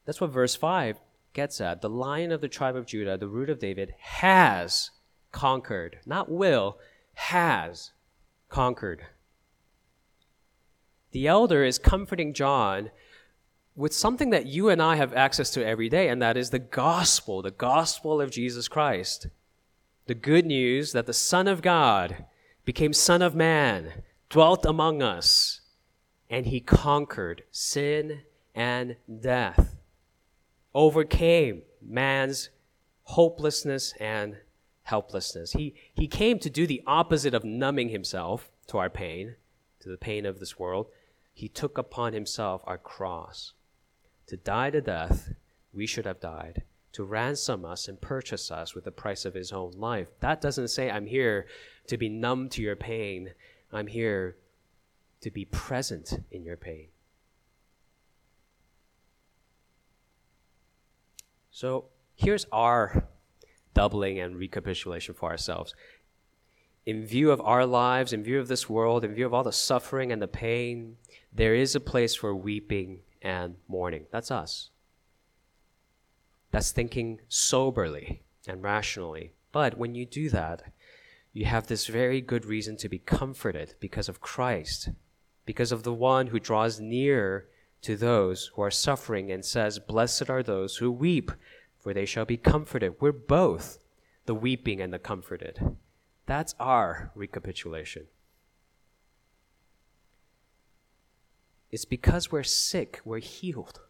That's 0.07 0.23
what 0.23 0.31
verse 0.31 0.55
5 0.55 0.99
gets 1.35 1.61
at. 1.61 1.83
The 1.83 1.91
lion 1.91 2.33
of 2.33 2.41
the 2.41 2.49
tribe 2.49 2.77
of 2.77 2.87
Judah, 2.87 3.19
the 3.19 3.29
root 3.29 3.51
of 3.51 3.59
David, 3.59 3.95
has 3.99 4.91
conquered, 5.33 5.99
not 6.07 6.31
will, 6.31 6.79
has 7.15 7.93
conquered. 8.49 9.03
The 11.11 11.27
elder 11.27 11.65
is 11.65 11.79
comforting 11.79 12.35
John 12.35 12.91
with 13.75 13.95
something 13.95 14.31
that 14.31 14.47
you 14.47 14.69
and 14.69 14.83
I 14.83 14.97
have 14.97 15.15
access 15.15 15.51
to 15.51 15.65
every 15.65 15.89
day, 15.89 16.09
and 16.09 16.21
that 16.21 16.37
is 16.37 16.51
the 16.51 16.59
gospel, 16.59 17.43
the 17.43 17.51
gospel 17.51 18.21
of 18.21 18.31
Jesus 18.31 18.67
Christ. 18.67 19.29
The 20.07 20.15
good 20.15 20.47
news 20.47 20.93
that 20.93 21.07
the 21.07 21.13
Son 21.13 21.47
of 21.47 21.63
God 21.63 22.25
became 22.65 22.93
Son 22.93 23.23
of 23.23 23.35
Man, 23.35 24.03
dwelt 24.29 24.67
among 24.67 25.03
us, 25.03 25.61
and 26.29 26.47
he 26.47 26.61
conquered 26.61 27.45
sin 27.51 28.23
and 28.55 28.97
death, 29.21 29.77
overcame 30.75 31.63
man's 31.81 32.51
hopelessness 33.05 33.95
and 34.01 34.37
helplessness. 34.83 35.53
He, 35.53 35.75
he 35.95 36.09
came 36.09 36.39
to 36.41 36.51
do 36.51 36.67
the 36.67 36.83
opposite 36.87 37.33
of 37.33 37.45
numbing 37.45 37.91
himself 37.91 38.51
to 38.67 38.79
our 38.79 38.91
pain, 38.91 39.37
to 39.81 39.89
the 39.89 39.97
pain 39.97 40.27
of 40.27 40.41
this 40.41 40.59
world. 40.59 40.89
He 41.39 41.49
took 41.49 41.79
upon 41.79 42.15
himself 42.15 42.63
our 42.65 42.79
cross 42.79 43.53
to 44.27 44.37
die 44.37 44.71
to 44.71 44.81
death, 44.81 45.35
we 45.73 45.87
should 45.87 46.05
have 46.05 46.19
died, 46.19 46.65
to 46.95 47.05
ransom 47.05 47.65
us 47.65 47.87
and 47.87 48.01
purchase 48.01 48.51
us 48.51 48.75
with 48.75 48.83
the 48.83 48.91
price 48.91 49.25
of 49.25 49.35
his 49.35 49.53
own 49.53 49.71
life. 49.77 50.09
That 50.19 50.41
doesn't 50.41 50.67
say, 50.67 50.91
I'm 50.91 51.07
here 51.07 51.47
to 51.87 51.97
be 51.97 52.09
numb 52.09 52.49
to 52.49 52.61
your 52.61 52.75
pain. 52.75 53.35
I'm 53.73 53.87
here 53.87 54.35
to 55.21 55.31
be 55.31 55.45
present 55.45 56.25
in 56.33 56.43
your 56.43 56.57
pain. 56.57 56.89
So 61.53 61.85
here's 62.17 62.47
our 62.51 63.07
doubling 63.75 64.19
and 64.19 64.35
recapitulation 64.35 65.15
for 65.15 65.31
ourselves. 65.31 65.73
In 66.85 67.07
view 67.07 67.31
of 67.31 67.41
our 67.43 67.65
lives, 67.65 68.13
in 68.13 68.25
view 68.25 68.41
of 68.41 68.49
this 68.49 68.69
world, 68.69 69.05
in 69.05 69.15
view 69.15 69.27
of 69.27 69.33
all 69.33 69.45
the 69.45 69.53
suffering 69.53 70.11
and 70.11 70.21
the 70.21 70.27
pain, 70.27 70.97
there 71.33 71.55
is 71.55 71.75
a 71.75 71.81
place 71.81 72.15
for 72.15 72.35
weeping 72.35 73.01
and 73.23 73.57
mourning. 73.69 74.07
That's 74.11 74.31
us. 74.31 74.71
That's 76.51 76.73
thinking 76.73 77.21
soberly 77.29 78.23
and 78.47 78.63
rationally. 78.63 79.33
But 79.53 79.77
when 79.77 79.95
you 79.95 80.07
do 80.07 80.31
that, 80.31 80.73
you 81.33 81.45
have 81.45 81.67
this 81.67 81.87
very 81.87 82.21
good 82.21 82.45
reason 82.45 82.77
to 82.79 82.89
be 82.89 82.99
comforted 82.99 83.75
because 83.81 84.09
of 84.09 84.21
Christ, 84.21 84.91
because 85.45 85.73
of 85.73 85.83
the 85.83 85.93
one 85.93 86.29
who 86.29 86.41
draws 86.41 86.81
near 86.81 87.47
to 87.83 87.97
those 87.97 88.51
who 88.55 88.63
are 88.63 88.71
suffering 88.71 89.31
and 89.31 89.45
says, 89.45 89.79
Blessed 89.79 90.31
are 90.31 90.43
those 90.43 90.77
who 90.77 90.91
weep, 90.91 91.31
for 91.79 91.95
they 91.95 92.07
shall 92.07 92.25
be 92.25 92.37
comforted. 92.37 92.95
We're 93.01 93.13
both 93.13 93.79
the 94.27 94.35
weeping 94.35 94.81
and 94.81 94.93
the 94.93 94.99
comforted. 94.99 95.77
That's 96.27 96.55
our 96.59 97.13
recapitulation. 97.15 98.07
It's 101.71 101.85
because 101.85 102.33
we're 102.33 102.43
sick, 102.43 103.01
we're 103.05 103.19
healed. 103.19 103.81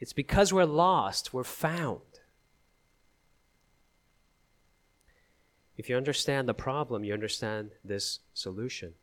It's 0.00 0.12
because 0.12 0.52
we're 0.52 0.64
lost, 0.64 1.32
we're 1.32 1.44
found. 1.44 2.00
If 5.76 5.88
you 5.88 5.96
understand 5.96 6.48
the 6.48 6.54
problem, 6.54 7.04
you 7.04 7.14
understand 7.14 7.70
this 7.84 8.20
solution. 8.34 8.94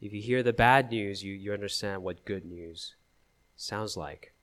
If 0.00 0.12
you 0.12 0.20
hear 0.20 0.42
the 0.42 0.52
bad 0.52 0.90
news, 0.90 1.22
you, 1.22 1.32
you 1.32 1.52
understand 1.52 2.02
what 2.02 2.24
good 2.24 2.44
news 2.44 2.94
sounds 3.56 3.96
like. 3.96 4.34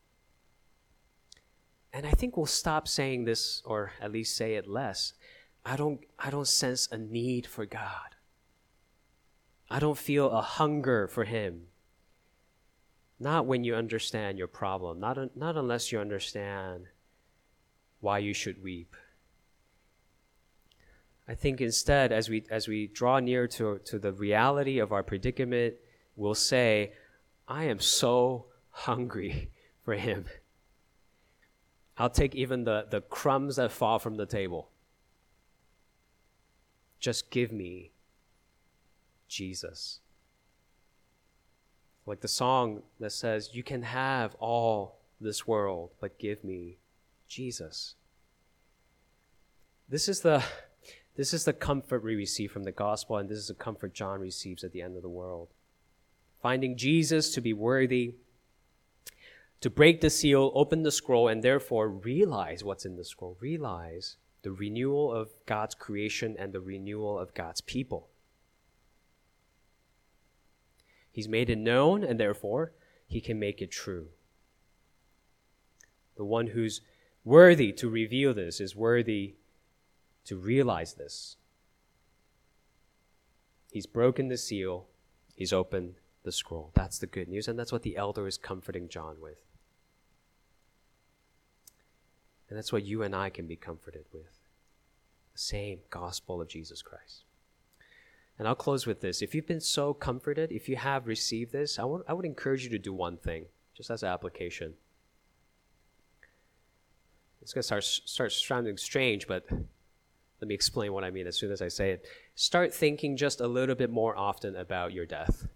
And 1.94 2.06
I 2.06 2.12
think 2.12 2.38
we'll 2.38 2.46
stop 2.46 2.88
saying 2.88 3.26
this, 3.26 3.62
or 3.66 3.92
at 4.02 4.12
least 4.12 4.36
say 4.36 4.56
it 4.56 4.68
less. 4.68 5.14
I 5.66 5.76
don't, 5.76 6.00
I 6.18 6.30
don't 6.30 6.48
sense 6.48 6.88
a 6.92 6.98
need 6.98 7.46
for 7.46 7.66
God. 7.66 8.11
I 9.72 9.80
don't 9.80 9.98
feel 9.98 10.30
a 10.30 10.42
hunger 10.42 11.08
for 11.08 11.24
Him. 11.24 11.68
Not 13.22 13.46
when 13.46 13.64
you 13.64 13.74
understand 13.74 14.38
your 14.38 14.50
problem, 14.50 15.00
not, 15.00 15.18
un- 15.18 15.30
not 15.34 15.56
unless 15.56 15.94
you 15.94 16.00
understand 16.00 16.88
why 18.02 18.18
you 18.18 18.34
should 18.34 18.62
weep. 18.62 18.98
I 21.26 21.36
think 21.36 21.62
instead, 21.62 22.12
as 22.12 22.28
we, 22.28 22.44
as 22.52 22.68
we 22.68 22.88
draw 22.88 23.20
near 23.20 23.48
to, 23.48 23.80
to 23.86 23.98
the 23.98 24.12
reality 24.12 24.80
of 24.80 24.92
our 24.92 25.04
predicament, 25.04 25.76
we'll 26.18 26.36
say, 26.36 26.92
I 27.48 27.64
am 27.64 27.80
so 27.80 28.48
hungry 28.72 29.52
for 29.86 29.94
Him. 29.94 30.26
I'll 31.98 32.10
take 32.10 32.36
even 32.36 32.66
the, 32.66 32.88
the 32.90 33.00
crumbs 33.00 33.56
that 33.56 33.72
fall 33.72 34.00
from 34.00 34.16
the 34.16 34.26
table. 34.26 34.70
Just 37.00 37.32
give 37.32 37.54
me 37.54 37.92
Jesus. 39.32 40.00
Like 42.06 42.20
the 42.20 42.28
song 42.28 42.84
that 43.00 43.12
says, 43.12 43.52
You 43.54 43.64
can 43.64 43.84
have 43.84 44.36
all 44.36 45.00
this 45.20 45.48
world, 45.48 45.92
but 46.00 46.20
give 46.20 46.44
me 46.44 46.78
Jesus. 47.28 47.96
This 49.88 50.08
is 50.08 50.22
the 50.22 50.44
this 51.16 51.34
is 51.34 51.46
the 51.46 51.54
comfort 51.54 52.04
we 52.04 52.16
receive 52.16 52.52
from 52.52 52.64
the 52.64 52.72
gospel, 52.72 53.18
and 53.18 53.30
this 53.30 53.38
is 53.38 53.48
the 53.48 53.54
comfort 53.54 53.94
John 53.94 54.20
receives 54.20 54.64
at 54.64 54.72
the 54.72 54.82
end 54.82 54.96
of 54.96 55.02
the 55.02 55.10
world. 55.10 55.50
Finding 56.42 56.76
Jesus 56.76 57.34
to 57.34 57.42
be 57.42 57.54
worthy, 57.54 58.16
to 59.60 59.70
break 59.70 60.02
the 60.02 60.10
seal, 60.10 60.52
open 60.56 60.84
the 60.84 60.92
scroll, 60.92 61.28
and 61.28 61.44
therefore 61.44 61.90
realize 61.90 62.64
what's 62.64 62.86
in 62.86 62.96
the 62.96 63.06
scroll. 63.06 63.38
Realize 63.40 64.18
the 64.42 64.52
renewal 64.52 65.14
of 65.14 65.30
God's 65.46 65.76
creation 65.76 66.36
and 66.40 66.52
the 66.52 66.62
renewal 66.62 67.20
of 67.20 67.34
God's 67.34 67.62
people. 67.62 68.11
He's 71.12 71.28
made 71.28 71.50
it 71.50 71.58
known, 71.58 72.04
and 72.04 72.20
therefore 72.20 72.72
he 73.08 73.20
can 73.20 73.38
make 73.40 73.62
it 73.62 73.72
true. 73.72 74.08
The 76.16 76.26
one 76.26 76.48
who's 76.48 76.82
worthy 77.24 77.72
to 77.74 77.90
reveal 77.90 78.34
this 78.34 78.60
is 78.60 78.76
worthy 78.76 79.36
to 80.26 80.38
realize 80.38 80.94
this. 80.94 81.38
He's 83.72 83.86
broken 83.86 84.28
the 84.28 84.38
seal, 84.38 84.88
he's 85.36 85.54
opened 85.54 85.96
the 86.24 86.32
scroll. 86.32 86.72
That's 86.74 87.00
the 87.00 87.08
good 87.08 87.28
news, 87.28 87.48
and 87.48 87.58
that's 87.58 87.72
what 87.72 87.84
the 87.84 87.98
elder 87.98 88.28
is 88.28 88.38
comforting 88.38 88.90
John 88.90 89.18
with. 89.22 89.44
And 92.50 92.58
that's 92.58 92.74
what 92.74 92.86
you 92.86 93.02
and 93.02 93.16
I 93.16 93.30
can 93.30 93.48
be 93.48 93.56
comforted 93.56 94.06
with 94.12 94.40
the 95.32 95.40
same 95.40 95.80
gospel 95.90 96.42
of 96.42 96.50
Jesus 96.50 96.82
Christ. 96.82 97.24
And 98.40 98.48
I'll 98.48 98.56
close 98.56 98.88
with 98.88 99.02
this. 99.02 99.22
If 99.22 99.36
you've 99.36 99.48
been 99.48 99.62
so 99.62 99.94
comforted, 99.94 100.52
if 100.52 100.68
you 100.68 100.76
have 100.76 101.06
received 101.08 101.52
this, 101.52 101.78
I, 101.78 101.84
want, 101.84 102.04
I 102.08 102.14
would 102.14 102.26
encourage 102.26 102.64
you 102.64 102.70
to 102.72 102.80
do 102.80 102.92
one 102.94 103.18
thing, 103.18 103.46
just 103.76 103.92
as 103.92 104.02
an 104.04 104.10
application. 104.10 104.74
It's 107.42 107.54
going 107.54 107.62
to 107.62 107.68
start, 107.68 107.84
start 107.84 108.32
sounding 108.32 108.78
strange, 108.78 109.28
but 109.28 109.46
let 109.50 110.48
me 110.48 110.56
explain 110.56 110.92
what 110.94 111.04
I 111.04 111.12
mean 111.12 111.28
as 111.28 111.38
soon 111.38 111.52
as 111.52 111.62
I 111.62 111.68
say 111.68 111.92
it. 111.92 112.06
Start 112.34 112.74
thinking 112.74 113.16
just 113.16 113.42
a 113.42 113.48
little 113.48 113.76
bit 113.76 113.92
more 113.92 114.18
often 114.18 114.56
about 114.56 114.92
your 114.92 115.06
death. 115.06 115.48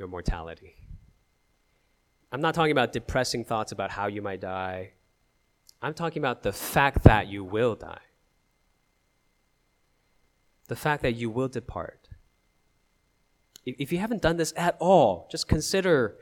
your 0.00 0.08
mortality. 0.08 0.74
I'm 2.32 2.40
not 2.40 2.54
talking 2.54 2.72
about 2.72 2.92
depressing 2.92 3.44
thoughts 3.44 3.70
about 3.70 3.90
how 3.90 4.06
you 4.06 4.22
might 4.22 4.40
die. 4.40 4.92
I'm 5.82 5.94
talking 5.94 6.20
about 6.20 6.42
the 6.42 6.52
fact 6.52 7.04
that 7.04 7.28
you 7.28 7.44
will 7.44 7.74
die. 7.74 8.00
The 10.70 10.76
fact 10.76 11.02
that 11.02 11.16
you 11.16 11.30
will 11.30 11.48
depart. 11.48 12.08
If 13.66 13.90
you 13.90 13.98
haven't 13.98 14.22
done 14.22 14.36
this 14.36 14.54
at 14.56 14.76
all, 14.78 15.26
just 15.28 15.48
consider 15.48 16.16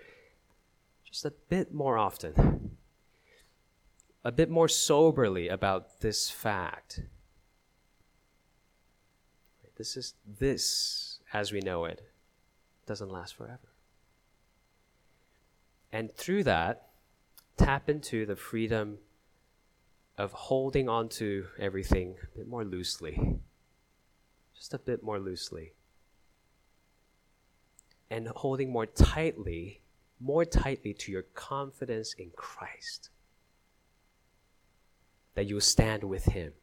just 1.05 1.27
a 1.27 1.35
bit 1.51 1.75
more 1.75 1.99
often, 1.99 2.79
a 4.25 4.33
bit 4.33 4.49
more 4.49 4.67
soberly 4.67 5.49
about 5.49 6.01
this 6.01 6.31
fact. 6.31 7.03
This 9.77 9.99
is 9.99 10.15
this, 10.27 11.21
as 11.35 11.53
we 11.53 11.61
know 11.61 11.85
it, 11.85 12.01
doesn't 12.87 13.11
last 13.11 13.35
forever. 13.35 13.69
And 15.93 16.11
through 16.11 16.45
that, 16.45 16.89
tap 17.59 17.91
into 17.91 18.25
the 18.25 18.35
freedom 18.35 18.97
of 20.17 20.33
holding 20.33 20.89
on 20.89 21.11
to 21.11 21.49
everything 21.59 22.15
a 22.23 22.39
bit 22.39 22.49
more 22.49 22.65
loosely. 22.65 23.41
Just 24.59 24.75
a 24.75 24.79
bit 24.79 25.05
more 25.05 25.21
loosely. 25.21 25.73
And 28.11 28.27
holding 28.29 28.73
more 28.73 28.87
tightly, 28.87 29.83
more 30.19 30.45
tightly 30.45 30.93
to 30.95 31.13
your 31.13 31.23
confidence 31.23 32.13
in 32.15 32.31
Christ. 32.35 33.11
That 35.35 35.47
you 35.47 35.55
will 35.55 35.61
stand 35.61 36.03
with 36.03 36.25
Him. 36.25 36.55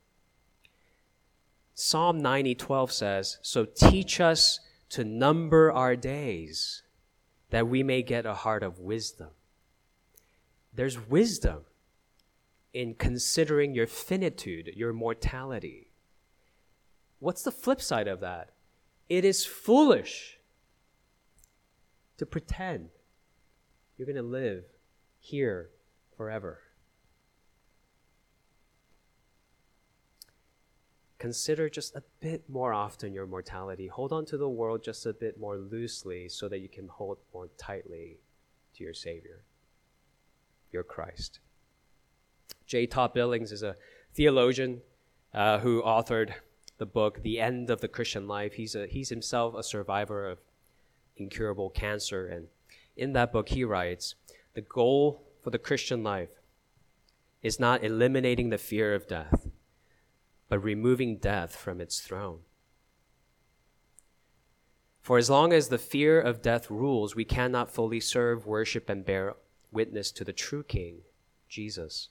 Psalm 1.73 2.19
90:12 2.19 2.91
says, 2.91 3.37
"So 3.41 3.63
teach 3.63 4.19
us 4.19 4.59
to 4.89 5.05
number 5.05 5.71
our 5.71 5.95
days, 5.95 6.83
that 7.49 7.67
we 7.67 7.81
may 7.81 8.03
get 8.03 8.25
a 8.25 8.33
heart 8.33 8.63
of 8.63 8.79
wisdom." 8.79 9.31
There's 10.73 10.99
wisdom 10.99 11.65
in 12.73 12.95
considering 12.95 13.73
your 13.73 13.87
finitude, 13.87 14.67
your 14.75 14.91
mortality. 14.91 15.84
What's 17.25 17.41
the 17.41 17.51
flip 17.51 17.81
side 17.81 18.07
of 18.07 18.19
that? 18.19 18.51
It 19.09 19.25
is 19.25 19.43
foolish 19.43 20.37
to 22.17 22.25
pretend 22.27 22.89
you're 23.97 24.05
going 24.05 24.15
to 24.15 24.21
live 24.21 24.65
here 25.17 25.71
forever. 26.15 26.59
consider 31.17 31.67
just 31.67 31.95
a 31.95 32.03
bit 32.19 32.47
more 32.47 32.71
often 32.71 33.11
your 33.11 33.25
mortality. 33.25 33.87
Hold 33.87 34.13
on 34.13 34.25
to 34.25 34.37
the 34.37 34.47
world 34.47 34.83
just 34.83 35.07
a 35.07 35.13
bit 35.13 35.39
more 35.39 35.57
loosely 35.57 36.29
so 36.29 36.47
that 36.47 36.59
you 36.59 36.69
can 36.69 36.87
hold 36.87 37.17
more 37.33 37.49
tightly 37.57 38.19
to 38.75 38.83
your 38.83 38.93
Savior, 38.93 39.41
your 40.71 40.83
Christ. 40.83 41.39
J. 42.67 42.85
Todd 42.85 43.15
Billings 43.15 43.51
is 43.51 43.63
a 43.63 43.75
theologian 44.13 44.81
uh, 45.33 45.57
who 45.57 45.81
authored 45.81 46.33
the 46.77 46.85
book 46.85 47.21
The 47.21 47.39
End 47.39 47.69
of 47.69 47.81
the 47.81 47.87
Christian 47.87 48.27
Life. 48.27 48.53
He's, 48.53 48.75
a, 48.75 48.87
he's 48.87 49.09
himself 49.09 49.55
a 49.55 49.63
survivor 49.63 50.29
of 50.29 50.39
incurable 51.15 51.69
cancer. 51.69 52.27
And 52.27 52.47
in 52.97 53.13
that 53.13 53.31
book, 53.31 53.49
he 53.49 53.63
writes 53.63 54.15
The 54.53 54.61
goal 54.61 55.23
for 55.41 55.49
the 55.49 55.59
Christian 55.59 56.03
life 56.03 56.41
is 57.41 57.59
not 57.59 57.83
eliminating 57.83 58.49
the 58.49 58.57
fear 58.57 58.93
of 58.95 59.07
death 59.07 59.47
but 60.47 60.63
removing 60.63 61.17
death 61.17 61.55
from 61.55 61.81
its 61.81 61.99
throne. 61.99 62.39
For 65.01 65.17
as 65.17 65.29
long 65.29 65.53
as 65.53 65.69
the 65.69 65.77
fear 65.77 66.19
of 66.19 66.41
death 66.41 66.69
rules, 66.69 67.15
we 67.15 67.25
cannot 67.25 67.71
fully 67.71 67.99
serve, 67.99 68.45
worship, 68.45 68.89
and 68.89 69.05
bear 69.05 69.35
witness 69.71 70.11
to 70.13 70.23
the 70.23 70.33
true 70.33 70.63
King, 70.63 70.99
Jesus. 71.47 72.09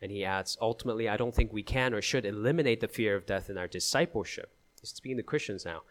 And 0.00 0.12
he 0.12 0.24
adds, 0.24 0.56
ultimately, 0.60 1.08
I 1.08 1.16
don't 1.16 1.34
think 1.34 1.52
we 1.52 1.62
can 1.62 1.92
or 1.92 2.00
should 2.00 2.24
eliminate 2.24 2.80
the 2.80 2.88
fear 2.88 3.16
of 3.16 3.26
death 3.26 3.50
in 3.50 3.58
our 3.58 3.66
discipleship. 3.66 4.52
He's 4.80 4.90
speaking 4.90 5.16
to 5.16 5.22
Christians 5.22 5.64
now. 5.64 5.82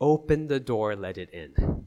Open 0.00 0.48
the 0.48 0.60
door, 0.60 0.96
let 0.96 1.18
it 1.18 1.30
in. 1.30 1.86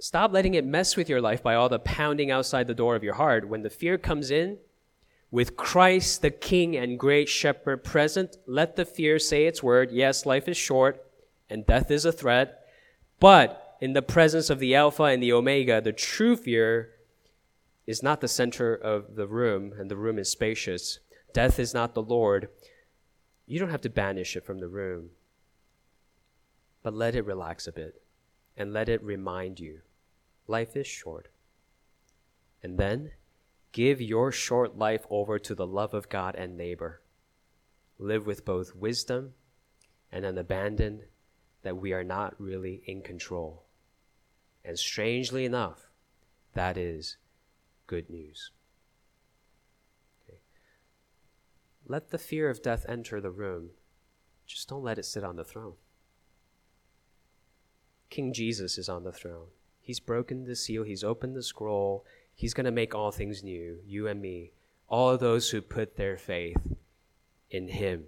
Stop 0.00 0.32
letting 0.32 0.54
it 0.54 0.64
mess 0.64 0.96
with 0.96 1.08
your 1.08 1.20
life 1.20 1.42
by 1.42 1.54
all 1.54 1.68
the 1.68 1.78
pounding 1.78 2.30
outside 2.30 2.66
the 2.66 2.74
door 2.74 2.94
of 2.94 3.04
your 3.04 3.14
heart. 3.14 3.48
When 3.48 3.62
the 3.62 3.70
fear 3.70 3.98
comes 3.98 4.30
in, 4.30 4.58
with 5.30 5.56
Christ, 5.56 6.22
the 6.22 6.30
King 6.30 6.76
and 6.76 6.96
great 6.96 7.28
shepherd 7.28 7.82
present, 7.82 8.36
let 8.46 8.76
the 8.76 8.84
fear 8.84 9.18
say 9.18 9.46
its 9.46 9.64
word. 9.64 9.90
Yes, 9.90 10.24
life 10.24 10.46
is 10.46 10.56
short 10.56 11.04
and 11.50 11.66
death 11.66 11.90
is 11.90 12.04
a 12.04 12.12
threat. 12.12 12.64
But 13.18 13.76
in 13.80 13.94
the 13.94 14.02
presence 14.02 14.48
of 14.48 14.60
the 14.60 14.76
Alpha 14.76 15.02
and 15.04 15.20
the 15.20 15.32
Omega, 15.32 15.80
the 15.80 15.92
true 15.92 16.36
fear 16.36 16.90
is 17.86 18.02
not 18.02 18.20
the 18.20 18.28
center 18.28 18.74
of 18.74 19.14
the 19.16 19.26
room, 19.26 19.72
and 19.78 19.90
the 19.90 19.96
room 19.96 20.18
is 20.18 20.30
spacious. 20.30 21.00
Death 21.32 21.58
is 21.58 21.74
not 21.74 21.94
the 21.94 22.02
Lord. 22.02 22.48
You 23.46 23.58
don't 23.58 23.70
have 23.70 23.82
to 23.82 23.90
banish 23.90 24.36
it 24.36 24.46
from 24.46 24.58
the 24.58 24.68
room, 24.68 25.10
but 26.82 26.94
let 26.94 27.14
it 27.14 27.26
relax 27.26 27.66
a 27.66 27.72
bit 27.72 28.02
and 28.56 28.72
let 28.72 28.88
it 28.88 29.02
remind 29.02 29.60
you 29.60 29.80
life 30.46 30.76
is 30.76 30.86
short. 30.86 31.28
And 32.62 32.78
then 32.78 33.12
Give 33.74 34.00
your 34.00 34.30
short 34.30 34.78
life 34.78 35.04
over 35.10 35.36
to 35.40 35.52
the 35.52 35.66
love 35.66 35.94
of 35.94 36.08
God 36.08 36.36
and 36.36 36.56
neighbor. 36.56 37.02
Live 37.98 38.24
with 38.24 38.44
both 38.44 38.76
wisdom 38.76 39.34
and 40.12 40.24
an 40.24 40.38
abandon 40.38 41.02
that 41.62 41.76
we 41.76 41.92
are 41.92 42.04
not 42.04 42.40
really 42.40 42.82
in 42.86 43.02
control. 43.02 43.64
And 44.64 44.78
strangely 44.78 45.44
enough, 45.44 45.88
that 46.52 46.76
is 46.76 47.16
good 47.86 48.10
news. 48.10 48.50
Okay. 50.24 50.38
Let 51.86 52.10
the 52.10 52.18
fear 52.18 52.50
of 52.50 52.62
death 52.62 52.84
enter 52.88 53.20
the 53.20 53.30
room, 53.30 53.70
just 54.46 54.68
don't 54.68 54.84
let 54.84 54.98
it 54.98 55.04
sit 55.04 55.24
on 55.24 55.36
the 55.36 55.44
throne. 55.44 55.74
King 58.10 58.32
Jesus 58.32 58.78
is 58.78 58.88
on 58.88 59.04
the 59.04 59.12
throne. 59.12 59.48
He's 59.80 60.00
broken 60.00 60.44
the 60.44 60.56
seal, 60.56 60.82
he's 60.82 61.04
opened 61.04 61.36
the 61.36 61.42
scroll, 61.42 62.04
He's 62.34 62.54
going 62.54 62.64
to 62.64 62.72
make 62.72 62.94
all 62.94 63.12
things 63.12 63.44
new, 63.44 63.78
you 63.86 64.08
and 64.08 64.20
me, 64.20 64.52
all 64.88 65.16
those 65.16 65.50
who 65.50 65.62
put 65.62 65.96
their 65.96 66.16
faith 66.16 66.56
in 67.50 67.68
Him. 67.68 68.04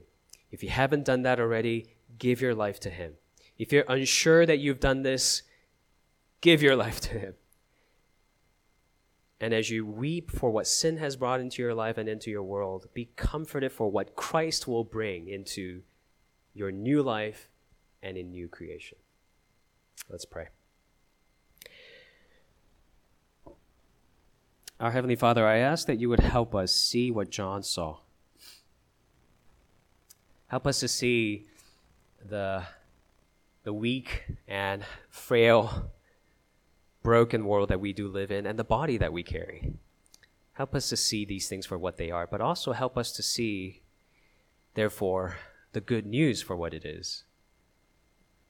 If 0.50 0.62
you 0.62 0.68
haven't 0.68 1.04
done 1.04 1.22
that 1.22 1.38
already, 1.38 1.86
give 2.18 2.40
your 2.40 2.54
life 2.54 2.80
to 2.80 2.90
Him. 2.90 3.14
If 3.56 3.72
you're 3.72 3.84
unsure 3.88 4.44
that 4.44 4.58
you've 4.58 4.80
done 4.80 5.02
this, 5.02 5.42
give 6.40 6.62
your 6.62 6.76
life 6.76 7.00
to 7.02 7.18
Him. 7.18 7.34
And 9.40 9.52
as 9.52 9.68
you 9.70 9.84
weep 9.84 10.30
for 10.30 10.50
what 10.50 10.66
sin 10.66 10.96
has 10.96 11.16
brought 11.16 11.40
into 11.40 11.60
your 11.60 11.74
life 11.74 11.98
and 11.98 12.08
into 12.08 12.30
your 12.30 12.42
world, 12.42 12.86
be 12.94 13.10
comforted 13.16 13.70
for 13.70 13.90
what 13.90 14.16
Christ 14.16 14.66
will 14.66 14.84
bring 14.84 15.28
into 15.28 15.82
your 16.54 16.72
new 16.72 17.02
life 17.02 17.50
and 18.02 18.16
in 18.16 18.30
new 18.30 18.48
creation. 18.48 18.96
Let's 20.08 20.24
pray. 20.24 20.48
Our 24.78 24.90
Heavenly 24.90 25.16
Father, 25.16 25.46
I 25.46 25.58
ask 25.58 25.86
that 25.86 25.98
you 25.98 26.08
would 26.10 26.20
help 26.20 26.54
us 26.54 26.74
see 26.74 27.10
what 27.10 27.30
John 27.30 27.62
saw. 27.62 27.98
Help 30.48 30.66
us 30.66 30.80
to 30.80 30.88
see 30.88 31.46
the, 32.24 32.62
the 33.64 33.72
weak 33.72 34.24
and 34.46 34.84
frail, 35.08 35.90
broken 37.06 37.46
world 37.46 37.68
that 37.68 37.78
we 37.80 37.92
do 37.92 38.08
live 38.08 38.32
in 38.32 38.46
and 38.46 38.58
the 38.58 38.64
body 38.64 38.98
that 38.98 39.12
we 39.12 39.22
carry. 39.22 39.74
Help 40.54 40.74
us 40.74 40.88
to 40.88 40.96
see 40.96 41.24
these 41.24 41.48
things 41.48 41.64
for 41.64 41.78
what 41.78 41.98
they 41.98 42.10
are, 42.10 42.26
but 42.26 42.40
also 42.40 42.72
help 42.72 42.98
us 42.98 43.12
to 43.12 43.22
see, 43.22 43.82
therefore, 44.74 45.36
the 45.70 45.80
good 45.80 46.04
news 46.04 46.42
for 46.42 46.56
what 46.56 46.74
it 46.74 46.84
is. 46.84 47.22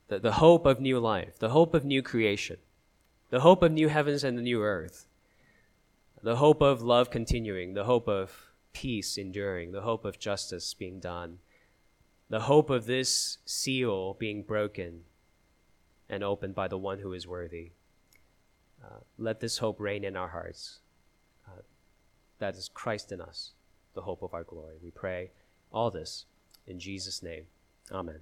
The, 0.09 0.18
the 0.18 0.32
hope 0.32 0.64
of 0.64 0.80
new 0.80 0.98
life, 0.98 1.38
the 1.38 1.50
hope 1.50 1.74
of 1.74 1.84
new 1.84 2.00
creation, 2.00 2.57
the 3.28 3.40
hope 3.40 3.62
of 3.62 3.72
new 3.72 3.88
heavens 3.88 4.24
and 4.24 4.38
the 4.38 4.42
new 4.42 4.62
earth 4.62 5.07
the 6.22 6.36
hope 6.36 6.61
of 6.61 6.82
love 6.82 7.11
continuing, 7.11 7.74
the 7.74 7.84
hope 7.84 8.09
of 8.09 8.50
peace 8.72 9.16
enduring, 9.16 9.70
the 9.70 9.82
hope 9.82 10.04
of 10.04 10.18
justice 10.18 10.74
being 10.74 10.98
done, 10.98 11.38
the 12.28 12.40
hope 12.40 12.70
of 12.70 12.86
this 12.86 13.38
seal 13.44 14.14
being 14.14 14.42
broken 14.42 15.02
and 16.09 16.24
opened 16.24 16.54
by 16.54 16.66
the 16.66 16.78
one 16.78 16.98
who 16.98 17.12
is 17.12 17.28
worthy. 17.28 17.70
Uh, 18.83 19.01
let 19.18 19.41
this 19.41 19.59
hope 19.59 19.81
reign 19.81 20.05
in 20.05 20.16
our 20.16 20.29
hearts. 20.29 20.81
Uh, 21.47 21.62
that 22.39 22.55
is 22.57 22.70
Christ 22.72 23.12
in 23.12 23.20
us, 23.20 23.53
the 23.95 24.03
hope 24.03 24.22
of 24.22 24.35
our 24.35 24.45
glory. 24.45 24.77
We 24.83 24.91
pray 24.91 25.31
all 25.72 25.91
this 25.91 26.27
in 26.66 26.79
Jesus' 26.79 27.22
name. 27.22 27.45
Amen. 27.91 28.20